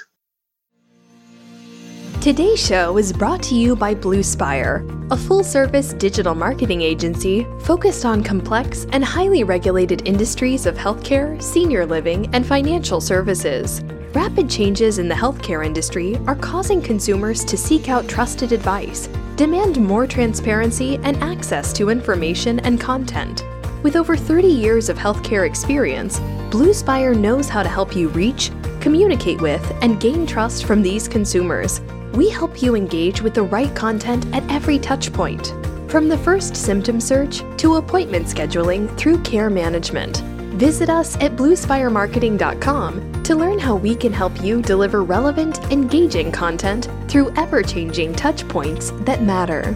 Today's 2.23 2.65
show 2.65 2.99
is 2.99 3.13
brought 3.13 3.43
to 3.43 3.57
you 3.57 3.75
by 3.75 3.97
Bluespire, 3.97 4.87
a 5.11 5.17
full 5.17 5.43
service 5.43 5.93
digital 5.93 6.37
marketing 6.37 6.81
agency 6.81 7.45
focused 7.63 8.05
on 8.05 8.23
complex 8.23 8.87
and 8.93 9.05
highly 9.05 9.43
regulated 9.43 10.07
industries 10.07 10.65
of 10.65 10.77
healthcare, 10.77 11.43
senior 11.43 11.85
living, 11.85 12.33
and 12.33 12.47
financial 12.47 13.01
services. 13.01 13.83
Rapid 14.15 14.49
changes 14.49 15.01
in 15.01 15.09
the 15.09 15.17
healthcare 15.17 15.67
industry 15.67 16.17
are 16.29 16.37
causing 16.37 16.81
consumers 16.81 17.45
to 17.45 17.57
seek 17.57 17.89
out 17.89 18.07
trusted 18.07 18.53
advice 18.53 19.09
demand 19.35 19.81
more 19.81 20.07
transparency 20.07 20.99
and 21.03 21.17
access 21.17 21.73
to 21.73 21.89
information 21.89 22.61
and 22.61 22.81
content. 22.81 23.45
With 23.83 23.97
over 23.97 24.17
30 24.17 24.47
years 24.47 24.89
of 24.89 24.97
healthcare 24.97 25.45
experience, 25.45 26.21
Bluespire 26.53 27.19
knows 27.19 27.49
how 27.49 27.65
to 27.65 27.69
help 27.69 27.97
you 27.97 28.11
reach, 28.11 28.53
communicate 28.81 29.41
with, 29.41 29.69
and 29.83 30.01
gain 30.01 30.25
trust 30.25 30.67
from 30.67 30.83
these 30.83 31.09
consumers. 31.09 31.81
We 32.15 32.29
help 32.29 32.61
you 32.61 32.77
engage 32.77 33.23
with 33.23 33.33
the 33.33 33.43
right 33.43 33.75
content 33.75 34.27
at 34.35 34.43
every 34.51 34.79
touchpoint, 34.79 35.91
from 35.91 36.11
the 36.11 36.19
first 36.19 36.55
symptom 36.55 37.01
search 37.01 37.43
to 37.57 37.77
appointment 37.77 38.27
scheduling 38.27 38.95
through 38.99 39.23
care 39.23 39.49
management. 39.49 40.19
Visit 40.59 40.91
us 40.91 41.17
at 41.23 41.37
bluespiremarketing.com 41.37 43.23
to 43.23 43.35
learn 43.35 43.59
how 43.59 43.77
we 43.77 43.97
can 43.97 44.13
help 44.13 44.43
you 44.43 44.61
deliver 44.61 45.03
relevant, 45.03 45.59
engaging 45.73 46.31
content 46.31 46.87
through 47.09 47.33
ever 47.37 47.63
changing 47.63 48.13
touchpoints 48.13 49.07
that 49.07 49.23
matter. 49.23 49.75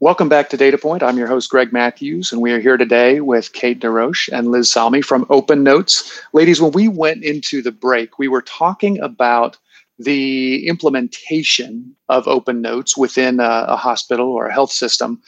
Welcome 0.00 0.28
back 0.28 0.50
to 0.50 0.58
DataPoint. 0.58 1.02
I'm 1.02 1.16
your 1.16 1.28
host, 1.28 1.48
Greg 1.48 1.72
Matthews, 1.72 2.30
and 2.30 2.42
we 2.42 2.52
are 2.52 2.60
here 2.60 2.76
today 2.76 3.20
with 3.20 3.54
Kate 3.54 3.80
DesRoches 3.80 4.28
and 4.32 4.50
Liz 4.50 4.70
Salmi 4.70 5.00
from 5.00 5.24
Open 5.30 5.62
Notes. 5.62 6.20
Ladies, 6.34 6.60
when 6.60 6.72
we 6.72 6.88
went 6.88 7.24
into 7.24 7.62
the 7.62 7.72
break, 7.72 8.18
we 8.18 8.28
were 8.28 8.42
talking 8.42 9.00
about 9.00 9.56
the 10.02 10.66
implementation 10.66 11.94
of 12.08 12.26
Open 12.26 12.60
Notes 12.60 12.96
within 12.96 13.40
a, 13.40 13.66
a 13.68 13.76
hospital 13.76 14.28
or 14.28 14.46
a 14.46 14.52
health 14.52 14.72
system. 14.72 15.20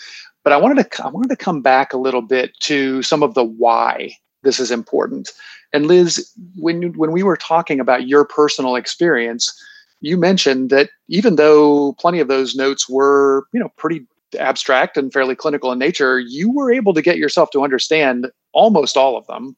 But 0.45 0.53
I 0.53 0.57
wanted 0.57 0.91
to 0.91 1.05
I 1.05 1.09
wanted 1.09 1.29
to 1.29 1.37
come 1.37 1.63
back 1.63 1.93
a 1.93 1.99
little 1.99 2.23
bit 2.23 2.53
to 2.61 3.03
some 3.03 3.23
of 3.23 3.35
the 3.35 3.45
why 3.45 4.17
this 4.43 4.59
is 4.59 4.71
important. 4.71 5.31
And 5.73 5.87
Liz, 5.87 6.33
when 6.57 6.93
when 6.95 7.13
we 7.13 7.23
were 7.23 7.37
talking 7.37 7.81
about 7.81 8.09
your 8.09 8.25
personal 8.25 8.75
experience, 8.77 9.53
you 10.01 10.17
mentioned 10.17 10.71
that 10.71 10.91
even 11.09 11.37
though 11.37 11.93
plenty 11.95 12.19
of 12.19 12.29
those 12.29 12.55
notes 12.55 12.89
were, 12.89 13.47
you 13.53 13.61
know, 13.61 13.71
pretty 13.77 14.07
abstract 14.39 14.97
and 14.97 15.13
fairly 15.13 15.37
clinical 15.37 15.71
in 15.73 15.79
nature, 15.79 16.19
you 16.19 16.51
were 16.51 16.73
able 16.73 16.95
to 16.95 17.03
get 17.03 17.19
yourself 17.19 17.51
to 17.51 17.63
understand 17.63 18.31
almost 18.53 18.97
all 18.97 19.17
of 19.17 19.27
them. 19.27 19.57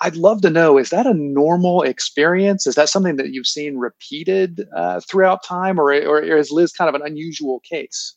I'd 0.00 0.16
love 0.16 0.42
to 0.42 0.50
know 0.50 0.78
is 0.78 0.90
that 0.90 1.06
a 1.06 1.14
normal 1.14 1.82
experience? 1.82 2.66
Is 2.66 2.74
that 2.74 2.88
something 2.88 3.16
that 3.16 3.32
you've 3.32 3.46
seen 3.46 3.76
repeated 3.76 4.66
uh, 4.74 5.00
throughout 5.00 5.44
time, 5.44 5.78
or, 5.78 5.92
or 5.92 6.20
is 6.20 6.50
Liz 6.50 6.72
kind 6.72 6.88
of 6.88 7.00
an 7.00 7.06
unusual 7.06 7.60
case? 7.60 8.14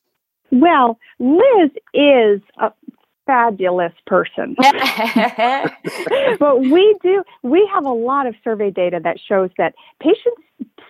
Well, 0.52 1.00
Liz 1.20 1.72
is 1.94 2.42
a 2.60 2.72
fabulous 3.26 3.94
person. 4.06 4.56
but 6.40 6.60
we 6.60 6.96
do, 7.02 7.24
we 7.44 7.70
have 7.74 7.86
a 7.86 7.94
lot 7.94 8.28
of 8.28 8.36
survey 8.44 8.72
data 8.72 9.00
that 9.04 9.18
shows 9.20 9.50
that 9.58 9.74
patients 10.00 10.42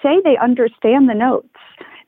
say 0.02 0.22
they 0.24 0.38
understand 0.38 1.10
the 1.10 1.14
notes. 1.14 1.48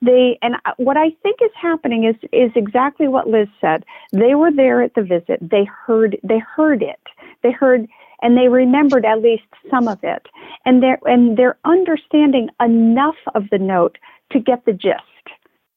They, 0.02 0.38
and 0.42 0.56
what 0.78 0.98
I 0.98 1.12
think 1.24 1.38
is 1.42 1.52
happening 1.60 2.04
is 2.04 2.16
is 2.32 2.52
exactly 2.56 3.08
what 3.08 3.30
Liz 3.30 3.48
said. 3.62 3.86
They 4.12 4.36
were 4.36 4.52
there 4.52 4.82
at 4.82 4.94
the 4.94 5.02
visit. 5.02 5.40
They 5.42 5.66
heard 5.66 6.18
they 6.22 6.40
heard 6.40 6.84
it. 6.84 7.00
They 7.42 7.52
heard 7.52 7.88
and 8.22 8.38
they 8.38 8.48
remembered 8.48 9.06
at 9.06 9.22
least 9.22 9.44
some 9.70 9.88
of 9.88 10.00
it. 10.04 10.28
And 10.66 10.82
they're 10.82 11.00
and 11.06 11.38
they're 11.38 11.58
understanding 11.66 12.50
enough 12.62 13.16
of 13.34 13.44
the 13.52 13.58
note 13.58 13.98
to 14.32 14.40
get 14.40 14.66
the 14.66 14.74
gist. 14.74 15.04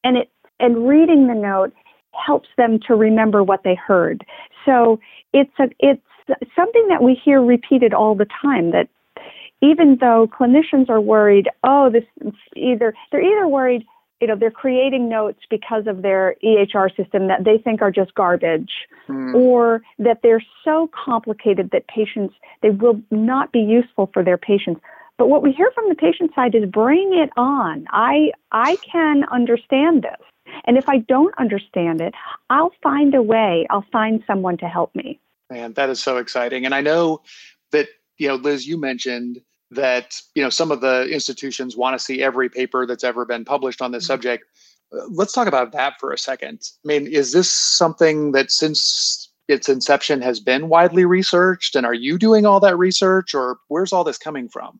And 0.03 0.17
it 0.17 0.29
and 0.59 0.87
reading 0.87 1.27
the 1.27 1.35
note 1.35 1.73
helps 2.13 2.49
them 2.57 2.79
to 2.87 2.95
remember 2.95 3.43
what 3.43 3.63
they 3.63 3.75
heard. 3.75 4.25
So 4.65 4.99
it's 5.33 5.51
a 5.59 5.69
it's 5.79 6.01
something 6.55 6.87
that 6.89 7.03
we 7.03 7.15
hear 7.15 7.41
repeated 7.41 7.93
all 7.93 8.15
the 8.15 8.27
time 8.41 8.71
that 8.71 8.89
even 9.61 9.97
though 9.99 10.27
clinicians 10.27 10.89
are 10.89 11.01
worried, 11.01 11.49
oh, 11.63 11.89
this 11.89 12.03
either 12.55 12.93
they're 13.11 13.21
either 13.21 13.47
worried, 13.47 13.85
you 14.21 14.27
know, 14.27 14.35
they're 14.35 14.51
creating 14.51 15.07
notes 15.07 15.39
because 15.49 15.87
of 15.87 16.01
their 16.01 16.35
EHR 16.43 16.95
system 16.95 17.27
that 17.27 17.45
they 17.45 17.57
think 17.57 17.81
are 17.81 17.91
just 17.91 18.13
garbage, 18.15 18.71
mm. 19.07 19.33
or 19.33 19.81
that 19.97 20.19
they're 20.23 20.43
so 20.63 20.89
complicated 21.05 21.69
that 21.71 21.87
patients 21.87 22.35
they 22.61 22.69
will 22.69 23.01
not 23.11 23.51
be 23.51 23.59
useful 23.59 24.09
for 24.13 24.23
their 24.23 24.37
patients. 24.37 24.81
But 25.17 25.29
what 25.29 25.43
we 25.43 25.51
hear 25.51 25.71
from 25.73 25.89
the 25.89 25.95
patient 25.95 26.31
side 26.35 26.55
is 26.55 26.69
bring 26.69 27.11
it 27.13 27.29
on. 27.37 27.85
I 27.91 28.31
I 28.51 28.77
can 28.77 29.23
understand 29.31 30.03
this. 30.03 30.25
And 30.65 30.77
if 30.77 30.89
I 30.89 30.99
don't 30.99 31.33
understand 31.37 32.01
it, 32.01 32.13
I'll 32.49 32.73
find 32.81 33.13
a 33.13 33.21
way. 33.21 33.67
I'll 33.69 33.85
find 33.91 34.23
someone 34.25 34.57
to 34.57 34.65
help 34.65 34.93
me. 34.95 35.19
Man, 35.49 35.73
that 35.73 35.89
is 35.89 36.01
so 36.01 36.17
exciting. 36.17 36.65
And 36.65 36.75
I 36.75 36.81
know 36.81 37.21
that, 37.71 37.87
you 38.17 38.27
know, 38.27 38.35
Liz, 38.35 38.67
you 38.67 38.79
mentioned 38.79 39.41
that, 39.71 40.19
you 40.35 40.43
know, 40.43 40.49
some 40.49 40.71
of 40.71 40.81
the 40.81 41.07
institutions 41.09 41.77
want 41.77 41.97
to 41.97 42.03
see 42.03 42.21
every 42.23 42.49
paper 42.49 42.85
that's 42.85 43.03
ever 43.03 43.25
been 43.25 43.45
published 43.45 43.81
on 43.81 43.91
this 43.91 44.03
mm-hmm. 44.03 44.13
subject. 44.13 44.45
Uh, 44.93 45.05
let's 45.09 45.33
talk 45.33 45.47
about 45.47 45.71
that 45.71 45.99
for 45.99 46.11
a 46.11 46.17
second. 46.17 46.61
I 46.83 46.87
mean, 46.87 47.07
is 47.07 47.31
this 47.31 47.51
something 47.51 48.31
that 48.31 48.51
since 48.51 49.31
its 49.47 49.67
inception 49.67 50.21
has 50.21 50.39
been 50.39 50.69
widely 50.69 51.05
researched? 51.05 51.75
And 51.75 51.85
are 51.85 51.93
you 51.93 52.17
doing 52.17 52.45
all 52.45 52.59
that 52.61 52.77
research 52.77 53.33
or 53.33 53.57
where's 53.67 53.91
all 53.91 54.03
this 54.03 54.17
coming 54.17 54.47
from? 54.47 54.79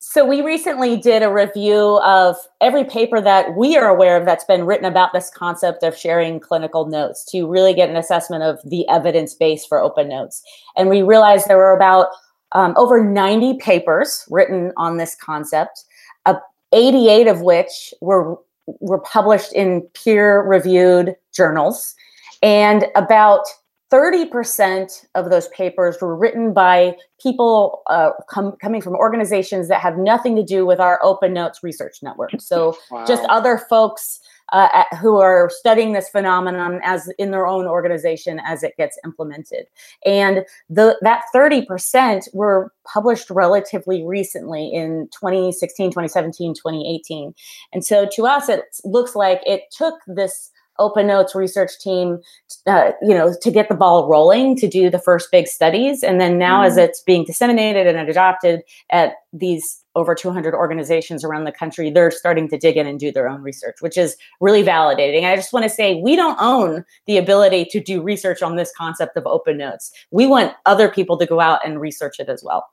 So 0.00 0.24
we 0.24 0.42
recently 0.42 0.96
did 0.96 1.24
a 1.24 1.32
review 1.32 2.00
of 2.04 2.36
every 2.60 2.84
paper 2.84 3.20
that 3.20 3.56
we 3.56 3.76
are 3.76 3.88
aware 3.88 4.16
of 4.16 4.24
that's 4.24 4.44
been 4.44 4.64
written 4.64 4.86
about 4.86 5.12
this 5.12 5.28
concept 5.28 5.82
of 5.82 5.96
sharing 5.96 6.38
clinical 6.38 6.86
notes 6.86 7.24
to 7.32 7.48
really 7.48 7.74
get 7.74 7.90
an 7.90 7.96
assessment 7.96 8.44
of 8.44 8.60
the 8.64 8.88
evidence 8.88 9.34
base 9.34 9.66
for 9.66 9.80
open 9.80 10.08
notes. 10.08 10.40
And 10.76 10.88
we 10.88 11.02
realized 11.02 11.48
there 11.48 11.56
were 11.56 11.74
about 11.74 12.08
um, 12.52 12.74
over 12.76 13.02
90 13.02 13.58
papers 13.58 14.26
written 14.30 14.72
on 14.76 14.96
this 14.96 15.14
concept, 15.14 15.84
uh, 16.26 16.34
88 16.72 17.26
of 17.26 17.42
which 17.42 17.92
were 18.00 18.36
were 18.80 18.98
published 18.98 19.54
in 19.54 19.80
peer-reviewed 19.94 21.16
journals, 21.32 21.94
and 22.42 22.84
about 22.94 23.46
30% 23.90 25.06
of 25.14 25.30
those 25.30 25.48
papers 25.48 25.96
were 26.00 26.14
written 26.14 26.52
by 26.52 26.94
people 27.22 27.82
uh, 27.86 28.10
com- 28.28 28.56
coming 28.60 28.82
from 28.82 28.94
organizations 28.94 29.68
that 29.68 29.80
have 29.80 29.96
nothing 29.96 30.36
to 30.36 30.42
do 30.42 30.66
with 30.66 30.78
our 30.80 31.00
open 31.02 31.32
notes 31.32 31.62
research 31.62 32.02
network 32.02 32.30
so 32.38 32.76
wow. 32.90 33.04
just 33.06 33.24
other 33.30 33.56
folks 33.56 34.20
uh, 34.52 34.84
who 35.00 35.18
are 35.18 35.50
studying 35.50 35.92
this 35.92 36.08
phenomenon 36.08 36.80
as 36.82 37.10
in 37.18 37.30
their 37.30 37.46
own 37.46 37.66
organization 37.66 38.40
as 38.46 38.62
it 38.62 38.76
gets 38.76 38.98
implemented. 39.04 39.66
And 40.04 40.44
the, 40.68 40.96
that 41.02 41.22
30% 41.34 42.34
were 42.34 42.72
published 42.84 43.30
relatively 43.30 44.04
recently 44.04 44.72
in 44.72 45.08
2016 45.12 45.90
2017 45.90 46.54
2018 46.54 47.34
and 47.74 47.84
so 47.84 48.08
to 48.10 48.26
us 48.26 48.48
it 48.48 48.62
looks 48.82 49.14
like 49.14 49.42
it 49.44 49.64
took 49.76 49.94
this 50.06 50.50
open 50.78 51.06
notes 51.06 51.34
research 51.34 51.72
team 51.80 52.18
uh, 52.66 52.92
you 53.02 53.14
know 53.14 53.34
to 53.40 53.50
get 53.50 53.68
the 53.68 53.74
ball 53.74 54.08
rolling 54.08 54.56
to 54.56 54.68
do 54.68 54.90
the 54.90 54.98
first 54.98 55.30
big 55.30 55.46
studies. 55.46 56.02
And 56.02 56.20
then 56.20 56.38
now 56.38 56.62
mm. 56.62 56.66
as 56.66 56.76
it's 56.76 57.02
being 57.02 57.24
disseminated 57.24 57.86
and 57.86 58.08
adopted 58.08 58.62
at 58.90 59.14
these 59.32 59.82
over 59.98 60.14
200 60.14 60.54
organizations 60.54 61.24
around 61.24 61.44
the 61.44 61.52
country 61.52 61.90
they're 61.90 62.10
starting 62.10 62.48
to 62.48 62.56
dig 62.56 62.76
in 62.76 62.86
and 62.86 62.98
do 62.98 63.12
their 63.12 63.28
own 63.28 63.42
research 63.42 63.76
which 63.80 63.96
is 63.96 64.16
really 64.40 64.62
validating. 64.62 65.24
I 65.24 65.36
just 65.36 65.52
want 65.52 65.64
to 65.64 65.70
say 65.70 65.96
we 65.96 66.16
don't 66.16 66.38
own 66.40 66.84
the 67.06 67.16
ability 67.16 67.66
to 67.66 67.80
do 67.80 68.02
research 68.02 68.42
on 68.42 68.56
this 68.56 68.72
concept 68.76 69.16
of 69.16 69.26
open 69.26 69.56
notes. 69.56 69.90
We 70.10 70.26
want 70.26 70.54
other 70.66 70.88
people 70.88 71.16
to 71.18 71.26
go 71.26 71.40
out 71.40 71.66
and 71.66 71.80
research 71.80 72.20
it 72.20 72.28
as 72.28 72.42
well. 72.44 72.66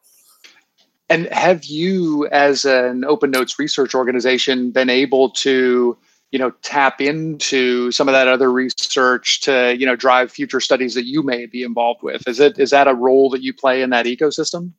And 1.09 1.27
have 1.27 1.65
you 1.65 2.27
as 2.27 2.65
an 2.65 3.05
open 3.05 3.31
notes 3.31 3.59
research 3.59 3.93
organization 3.93 4.71
been 4.71 4.89
able 4.89 5.29
to 5.31 5.97
you 6.31 6.39
know 6.39 6.51
tap 6.63 6.99
into 6.99 7.91
some 7.91 8.09
of 8.09 8.13
that 8.13 8.27
other 8.27 8.51
research 8.51 9.41
to 9.41 9.75
you 9.77 9.85
know 9.85 9.95
drive 9.95 10.31
future 10.31 10.59
studies 10.59 10.95
that 10.95 11.05
you 11.05 11.23
may 11.23 11.45
be 11.45 11.63
involved 11.63 12.01
with? 12.01 12.27
Is 12.27 12.39
it 12.39 12.59
is 12.59 12.71
that 12.71 12.87
a 12.87 12.95
role 12.95 13.29
that 13.29 13.43
you 13.43 13.53
play 13.53 13.81
in 13.81 13.91
that 13.91 14.05
ecosystem 14.05 14.71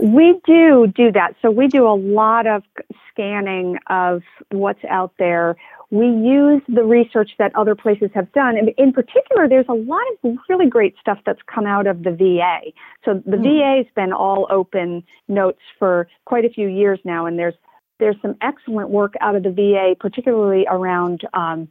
we 0.00 0.40
do 0.44 0.86
do 0.94 1.12
that 1.12 1.34
so 1.42 1.50
we 1.50 1.68
do 1.68 1.86
a 1.86 1.94
lot 1.94 2.46
of 2.46 2.62
scanning 3.10 3.78
of 3.88 4.22
what's 4.50 4.84
out 4.84 5.12
there 5.18 5.56
we 5.92 6.06
use 6.06 6.62
the 6.68 6.82
research 6.82 7.32
that 7.38 7.54
other 7.54 7.74
places 7.74 8.08
have 8.14 8.32
done. 8.32 8.56
And 8.56 8.70
in 8.78 8.94
particular, 8.94 9.46
there's 9.46 9.66
a 9.68 9.74
lot 9.74 10.00
of 10.24 10.36
really 10.48 10.66
great 10.66 10.94
stuff 10.98 11.18
that's 11.26 11.42
come 11.54 11.66
out 11.66 11.86
of 11.86 12.02
the 12.02 12.12
VA. 12.12 12.72
So 13.04 13.22
the 13.26 13.36
mm. 13.36 13.42
VA 13.42 13.84
has 13.84 13.94
been 13.94 14.10
all 14.10 14.46
open 14.48 15.04
notes 15.28 15.60
for 15.78 16.08
quite 16.24 16.46
a 16.46 16.48
few 16.48 16.66
years 16.66 16.98
now, 17.04 17.26
and 17.26 17.38
there's 17.38 17.54
there's 18.00 18.16
some 18.22 18.36
excellent 18.40 18.88
work 18.88 19.12
out 19.20 19.36
of 19.36 19.42
the 19.42 19.50
VA, 19.50 19.94
particularly 20.00 20.66
around 20.68 21.20
um, 21.34 21.68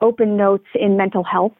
open 0.00 0.38
notes 0.38 0.66
in 0.74 0.96
mental 0.96 1.22
health. 1.22 1.52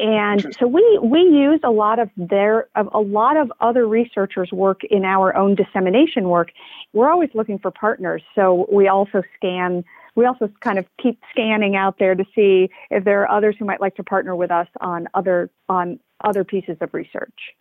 And 0.00 0.56
so 0.58 0.66
we, 0.66 0.98
we 1.02 1.20
use 1.20 1.60
a 1.62 1.70
lot 1.70 1.98
of 1.98 2.08
their 2.16 2.68
a 2.74 3.00
lot 3.00 3.36
of 3.36 3.52
other 3.60 3.86
researchers' 3.86 4.50
work 4.50 4.82
in 4.84 5.04
our 5.04 5.36
own 5.36 5.54
dissemination 5.54 6.28
work. 6.28 6.52
We're 6.94 7.10
always 7.10 7.28
looking 7.34 7.58
for 7.58 7.70
partners, 7.70 8.22
so 8.34 8.66
we 8.72 8.88
also 8.88 9.22
scan 9.36 9.84
we 10.16 10.24
also 10.24 10.50
kind 10.60 10.78
of 10.78 10.86
keep 11.00 11.20
scanning 11.30 11.76
out 11.76 11.98
there 11.98 12.14
to 12.14 12.24
see 12.34 12.70
if 12.90 13.04
there 13.04 13.22
are 13.22 13.30
others 13.30 13.56
who 13.58 13.64
might 13.64 13.80
like 13.80 13.94
to 13.96 14.04
partner 14.04 14.34
with 14.34 14.50
us 14.50 14.68
on 14.80 15.06
other 15.14 15.50
on 15.68 16.00
other 16.24 16.44
pieces 16.44 16.78
of 16.80 16.92
research. 16.94 17.54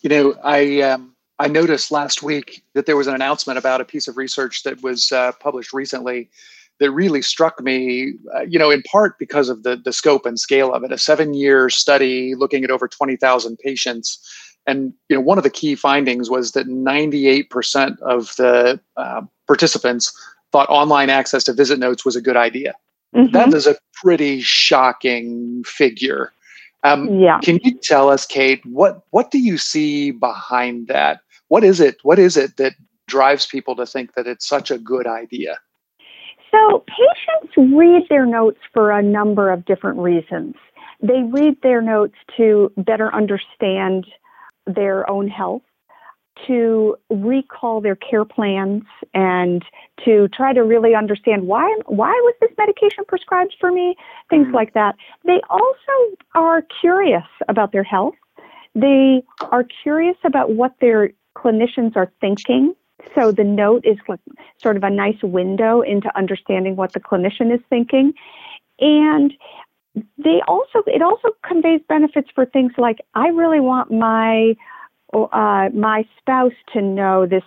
You 0.00 0.10
know, 0.10 0.34
I 0.42 0.80
um, 0.80 1.14
I 1.38 1.48
noticed 1.48 1.92
last 1.92 2.22
week 2.22 2.62
that 2.74 2.86
there 2.86 2.96
was 2.96 3.06
an 3.06 3.14
announcement 3.14 3.58
about 3.58 3.80
a 3.80 3.84
piece 3.84 4.08
of 4.08 4.16
research 4.16 4.64
that 4.64 4.82
was 4.82 5.12
uh, 5.12 5.32
published 5.40 5.72
recently 5.72 6.30
that 6.78 6.90
really 6.90 7.22
struck 7.22 7.62
me, 7.62 8.14
uh, 8.34 8.42
you 8.42 8.58
know, 8.58 8.70
in 8.70 8.82
part 8.82 9.18
because 9.18 9.48
of 9.48 9.62
the, 9.62 9.76
the 9.76 9.92
scope 9.92 10.26
and 10.26 10.38
scale 10.38 10.72
of 10.72 10.84
it. 10.84 10.92
A 10.92 10.98
seven 10.98 11.34
year 11.34 11.70
study 11.70 12.34
looking 12.34 12.64
at 12.64 12.70
over 12.70 12.86
20,000 12.86 13.58
patients. 13.58 14.18
And, 14.66 14.92
you 15.08 15.16
know, 15.16 15.22
one 15.22 15.38
of 15.38 15.44
the 15.44 15.50
key 15.50 15.74
findings 15.74 16.28
was 16.28 16.52
that 16.52 16.66
98% 16.66 17.98
of 18.00 18.34
the 18.36 18.80
uh, 18.96 19.22
participants 19.46 20.12
thought 20.52 20.68
online 20.68 21.08
access 21.08 21.44
to 21.44 21.52
visit 21.52 21.78
notes 21.78 22.04
was 22.04 22.16
a 22.16 22.20
good 22.20 22.36
idea. 22.36 22.74
Mm-hmm. 23.14 23.32
That 23.32 23.54
is 23.54 23.66
a 23.66 23.76
pretty 23.94 24.40
shocking 24.40 25.62
figure. 25.64 26.32
Um, 26.82 27.20
yeah. 27.20 27.40
Can 27.40 27.58
you 27.62 27.78
tell 27.82 28.10
us, 28.10 28.26
Kate, 28.26 28.64
what 28.66 29.02
what 29.10 29.30
do 29.30 29.38
you 29.38 29.58
see 29.58 30.10
behind 30.10 30.88
that? 30.88 31.20
What 31.48 31.64
is 31.64 31.80
it? 31.80 31.96
What 32.02 32.18
is 32.18 32.36
it 32.36 32.56
that 32.58 32.74
drives 33.08 33.46
people 33.46 33.74
to 33.76 33.86
think 33.86 34.14
that 34.14 34.26
it's 34.26 34.46
such 34.46 34.70
a 34.70 34.78
good 34.78 35.06
idea? 35.06 35.58
So 36.50 36.84
patients 36.86 37.54
read 37.56 38.04
their 38.08 38.26
notes 38.26 38.58
for 38.72 38.90
a 38.90 39.02
number 39.02 39.50
of 39.50 39.64
different 39.64 39.98
reasons. 39.98 40.54
They 41.02 41.22
read 41.22 41.56
their 41.62 41.82
notes 41.82 42.14
to 42.36 42.72
better 42.76 43.14
understand 43.14 44.06
their 44.66 45.08
own 45.08 45.28
health 45.28 45.62
to 46.46 46.96
recall 47.10 47.80
their 47.80 47.96
care 47.96 48.24
plans 48.24 48.82
and 49.14 49.64
to 50.04 50.28
try 50.28 50.52
to 50.52 50.62
really 50.62 50.94
understand 50.94 51.46
why 51.46 51.64
why 51.86 52.10
was 52.10 52.34
this 52.40 52.50
medication 52.58 53.04
prescribed 53.08 53.54
for 53.58 53.72
me 53.72 53.96
things 54.28 54.46
mm-hmm. 54.46 54.54
like 54.54 54.74
that 54.74 54.96
they 55.24 55.40
also 55.48 56.16
are 56.34 56.62
curious 56.80 57.24
about 57.48 57.72
their 57.72 57.82
health 57.82 58.14
they 58.74 59.22
are 59.50 59.64
curious 59.82 60.16
about 60.24 60.52
what 60.52 60.74
their 60.80 61.10
clinicians 61.36 61.96
are 61.96 62.12
thinking 62.20 62.74
so 63.14 63.32
the 63.32 63.44
note 63.44 63.84
is 63.84 63.96
sort 64.60 64.76
of 64.76 64.84
a 64.84 64.90
nice 64.90 65.22
window 65.22 65.80
into 65.80 66.14
understanding 66.16 66.76
what 66.76 66.92
the 66.92 67.00
clinician 67.00 67.54
is 67.54 67.60
thinking 67.68 68.12
and 68.80 69.32
they 70.18 70.40
also 70.46 70.82
it 70.86 71.02
also 71.02 71.28
conveys 71.42 71.80
benefits 71.88 72.28
for 72.34 72.44
things 72.46 72.72
like 72.78 72.98
i 73.14 73.28
really 73.28 73.60
want 73.60 73.90
my 73.90 74.54
uh, 75.12 75.68
my 75.72 76.04
spouse 76.18 76.52
to 76.72 76.82
know 76.82 77.26
this 77.26 77.42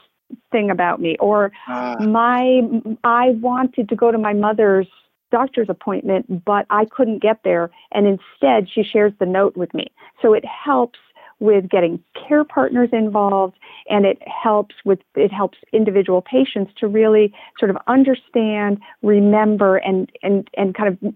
thing 0.51 0.69
about 0.69 1.01
me, 1.01 1.17
or 1.19 1.51
uh. 1.67 1.95
my 1.99 2.61
I 3.03 3.31
wanted 3.41 3.89
to 3.89 3.95
go 3.95 4.11
to 4.11 4.17
my 4.17 4.33
mother's 4.33 4.87
doctor's 5.31 5.69
appointment, 5.69 6.43
but 6.43 6.65
I 6.69 6.85
couldn't 6.85 7.21
get 7.21 7.41
there, 7.43 7.69
and 7.91 8.07
instead 8.07 8.69
she 8.69 8.83
shares 8.83 9.13
the 9.19 9.25
note 9.25 9.55
with 9.55 9.73
me. 9.73 9.87
So 10.21 10.33
it 10.33 10.43
helps 10.45 10.99
with 11.39 11.69
getting 11.69 12.03
care 12.27 12.43
partners 12.43 12.89
involved 12.91 13.57
and 13.89 14.05
it 14.05 14.21
helps 14.27 14.75
with 14.85 14.99
it 15.15 15.31
helps 15.31 15.57
individual 15.71 16.21
patients 16.21 16.71
to 16.77 16.87
really 16.87 17.33
sort 17.57 17.71
of 17.71 17.77
understand 17.87 18.79
remember 19.01 19.77
and 19.77 20.11
and 20.21 20.49
and 20.55 20.75
kind 20.75 20.89
of 20.89 21.13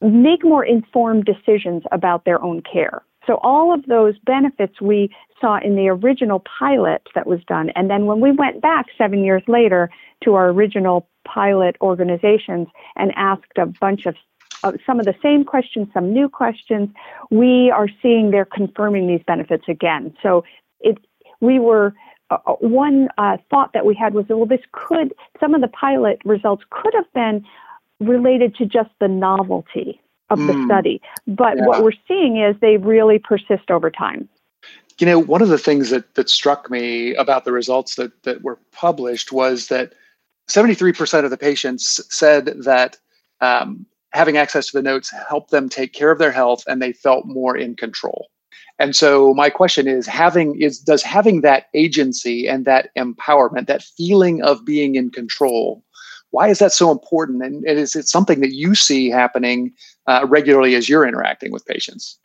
make 0.00 0.44
more 0.44 0.64
informed 0.64 1.24
decisions 1.24 1.82
about 1.92 2.24
their 2.24 2.42
own 2.42 2.62
care 2.62 3.02
so 3.26 3.38
all 3.42 3.72
of 3.72 3.86
those 3.86 4.18
benefits 4.18 4.80
we 4.80 5.10
saw 5.40 5.58
in 5.58 5.76
the 5.76 5.88
original 5.88 6.42
pilot 6.58 7.02
that 7.14 7.26
was 7.26 7.40
done. 7.46 7.70
And 7.70 7.90
then 7.90 8.06
when 8.06 8.20
we 8.20 8.32
went 8.32 8.60
back 8.60 8.86
seven 8.96 9.24
years 9.24 9.42
later 9.46 9.90
to 10.24 10.34
our 10.34 10.48
original 10.48 11.08
pilot 11.24 11.76
organizations 11.80 12.68
and 12.96 13.12
asked 13.16 13.56
a 13.56 13.66
bunch 13.66 14.06
of 14.06 14.14
uh, 14.64 14.72
some 14.86 14.98
of 14.98 15.06
the 15.06 15.14
same 15.22 15.44
questions, 15.44 15.88
some 15.92 16.12
new 16.12 16.28
questions, 16.28 16.88
we 17.30 17.70
are 17.70 17.88
seeing 18.02 18.30
they're 18.30 18.44
confirming 18.44 19.06
these 19.06 19.22
benefits 19.26 19.64
again. 19.68 20.14
So 20.22 20.44
it, 20.80 20.98
we 21.40 21.58
were 21.58 21.94
uh, 22.30 22.38
uh 22.46 22.52
one 22.54 23.08
uh, 23.18 23.36
thought 23.50 23.72
that 23.74 23.84
we 23.84 23.94
had 23.94 24.14
was, 24.14 24.24
well, 24.28 24.46
this 24.46 24.62
could 24.72 25.14
some 25.38 25.54
of 25.54 25.60
the 25.60 25.68
pilot 25.68 26.20
results 26.24 26.64
could 26.70 26.94
have 26.94 27.12
been 27.12 27.44
related 28.00 28.56
to 28.56 28.64
just 28.64 28.90
the 29.00 29.08
novelty 29.08 30.00
of 30.30 30.38
mm. 30.38 30.46
the 30.46 30.64
study. 30.64 31.00
But 31.26 31.58
yeah. 31.58 31.66
what 31.66 31.84
we're 31.84 31.92
seeing 32.08 32.38
is 32.38 32.56
they 32.60 32.78
really 32.78 33.18
persist 33.18 33.70
over 33.70 33.90
time. 33.90 34.28
You 34.98 35.06
know, 35.06 35.18
one 35.18 35.42
of 35.42 35.48
the 35.48 35.58
things 35.58 35.90
that, 35.90 36.14
that 36.14 36.30
struck 36.30 36.70
me 36.70 37.14
about 37.16 37.44
the 37.44 37.52
results 37.52 37.96
that, 37.96 38.22
that 38.22 38.42
were 38.42 38.58
published 38.72 39.32
was 39.32 39.66
that 39.68 39.92
73% 40.48 41.24
of 41.24 41.30
the 41.30 41.36
patients 41.36 42.00
said 42.14 42.46
that 42.64 42.96
um, 43.40 43.86
having 44.14 44.36
access 44.36 44.66
to 44.68 44.72
the 44.76 44.82
notes 44.82 45.12
helped 45.28 45.50
them 45.50 45.68
take 45.68 45.92
care 45.92 46.10
of 46.10 46.18
their 46.18 46.32
health 46.32 46.62
and 46.68 46.80
they 46.80 46.92
felt 46.92 47.26
more 47.26 47.56
in 47.56 47.74
control. 47.74 48.28
And 48.78 48.96
so 48.96 49.34
my 49.34 49.50
question 49.50 49.86
is 49.86 50.06
having 50.06 50.60
is 50.60 50.78
does 50.78 51.02
having 51.02 51.42
that 51.42 51.66
agency 51.74 52.48
and 52.48 52.64
that 52.64 52.90
empowerment, 52.96 53.66
that 53.66 53.82
feeling 53.82 54.42
of 54.42 54.64
being 54.64 54.94
in 54.94 55.10
control, 55.10 55.84
why 56.30 56.48
is 56.48 56.58
that 56.60 56.72
so 56.72 56.90
important? 56.90 57.42
And, 57.42 57.64
and 57.64 57.78
is 57.78 57.94
it 57.94 58.08
something 58.08 58.40
that 58.40 58.52
you 58.52 58.74
see 58.74 59.10
happening 59.10 59.72
uh, 60.06 60.26
regularly 60.28 60.74
as 60.74 60.88
you're 60.88 61.06
interacting 61.06 61.52
with 61.52 61.66
patients? 61.66 62.18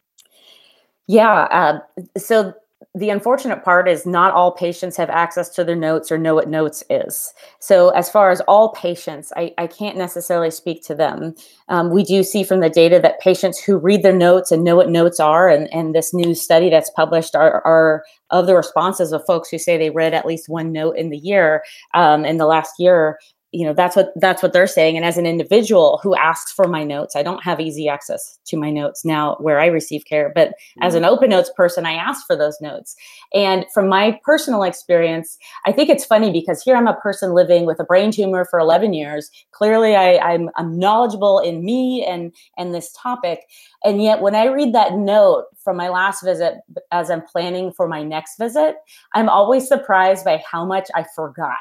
Yeah. 1.07 1.43
Uh, 1.51 1.79
so 2.17 2.53
the 2.95 3.11
unfortunate 3.11 3.63
part 3.63 3.87
is 3.87 4.07
not 4.07 4.33
all 4.33 4.51
patients 4.51 4.97
have 4.97 5.11
access 5.11 5.49
to 5.49 5.63
their 5.63 5.75
notes 5.75 6.11
or 6.11 6.17
know 6.17 6.33
what 6.33 6.49
notes 6.49 6.83
is. 6.89 7.31
So, 7.59 7.89
as 7.89 8.09
far 8.09 8.31
as 8.31 8.41
all 8.41 8.73
patients, 8.73 9.31
I, 9.37 9.53
I 9.59 9.67
can't 9.67 9.97
necessarily 9.97 10.49
speak 10.49 10.83
to 10.85 10.95
them. 10.95 11.35
Um, 11.67 11.91
we 11.91 12.03
do 12.03 12.23
see 12.23 12.43
from 12.43 12.61
the 12.61 12.69
data 12.69 12.99
that 12.99 13.19
patients 13.19 13.59
who 13.59 13.77
read 13.77 14.01
their 14.01 14.15
notes 14.15 14.51
and 14.51 14.63
know 14.63 14.75
what 14.75 14.89
notes 14.89 15.19
are, 15.19 15.47
and, 15.47 15.71
and 15.71 15.93
this 15.93 16.15
new 16.15 16.33
study 16.33 16.71
that's 16.71 16.89
published 16.89 17.35
are, 17.35 17.61
are 17.63 18.03
of 18.31 18.47
the 18.47 18.55
responses 18.55 19.11
of 19.11 19.25
folks 19.27 19.49
who 19.49 19.59
say 19.59 19.77
they 19.77 19.91
read 19.91 20.15
at 20.15 20.25
least 20.25 20.49
one 20.49 20.71
note 20.71 20.97
in 20.97 21.11
the 21.11 21.17
year 21.17 21.63
um, 21.93 22.25
in 22.25 22.37
the 22.37 22.47
last 22.47 22.73
year 22.79 23.19
you 23.51 23.65
know 23.65 23.73
that's 23.73 23.95
what 23.95 24.11
that's 24.15 24.43
what 24.43 24.53
they're 24.53 24.67
saying. 24.67 24.95
And 24.95 25.05
as 25.05 25.17
an 25.17 25.25
individual 25.25 25.99
who 26.03 26.15
asks 26.15 26.51
for 26.51 26.67
my 26.67 26.83
notes 26.83 27.15
i 27.15 27.23
don't 27.23 27.43
have 27.43 27.59
easy 27.59 27.87
access 27.87 28.37
to 28.45 28.57
my 28.57 28.69
notes 28.69 29.03
now 29.03 29.35
where 29.39 29.59
i 29.59 29.65
receive 29.65 30.05
care 30.05 30.31
but 30.33 30.49
mm-hmm. 30.49 30.83
as 30.83 30.95
an 30.95 31.05
open 31.05 31.29
notes 31.29 31.51
person 31.55 31.85
i 31.85 31.93
ask 31.93 32.25
for 32.27 32.35
those 32.35 32.57
notes. 32.61 32.95
And 33.33 33.65
from 33.73 33.87
my 33.87 34.19
personal 34.23 34.63
experience 34.63 35.37
i 35.65 35.71
think 35.71 35.89
it's 35.89 36.05
funny 36.05 36.31
because 36.31 36.61
here 36.61 36.75
i'm 36.75 36.87
a 36.87 36.95
person 36.95 37.33
living 37.33 37.65
with 37.65 37.79
a 37.79 37.83
brain 37.83 38.11
tumor 38.11 38.45
for 38.45 38.59
11 38.59 38.93
years. 38.93 39.29
Clearly 39.51 39.95
I, 39.95 40.17
I'm, 40.17 40.49
I'm 40.55 40.77
knowledgeable 40.77 41.39
in 41.39 41.63
me 41.63 42.05
and 42.07 42.33
and 42.57 42.73
this 42.73 42.91
topic. 42.93 43.41
And 43.83 44.01
yet 44.01 44.21
when 44.21 44.35
i 44.35 44.45
read 44.45 44.73
that 44.73 44.93
note 44.93 45.45
from 45.63 45.77
my 45.77 45.89
last 45.89 46.23
visit 46.23 46.55
as 46.91 47.09
i'm 47.09 47.21
planning 47.21 47.71
for 47.71 47.87
my 47.87 48.03
next 48.03 48.37
visit 48.37 48.75
i'm 49.13 49.29
always 49.29 49.67
surprised 49.67 50.25
by 50.25 50.41
how 50.49 50.65
much 50.65 50.89
i 50.95 51.05
forgot 51.15 51.57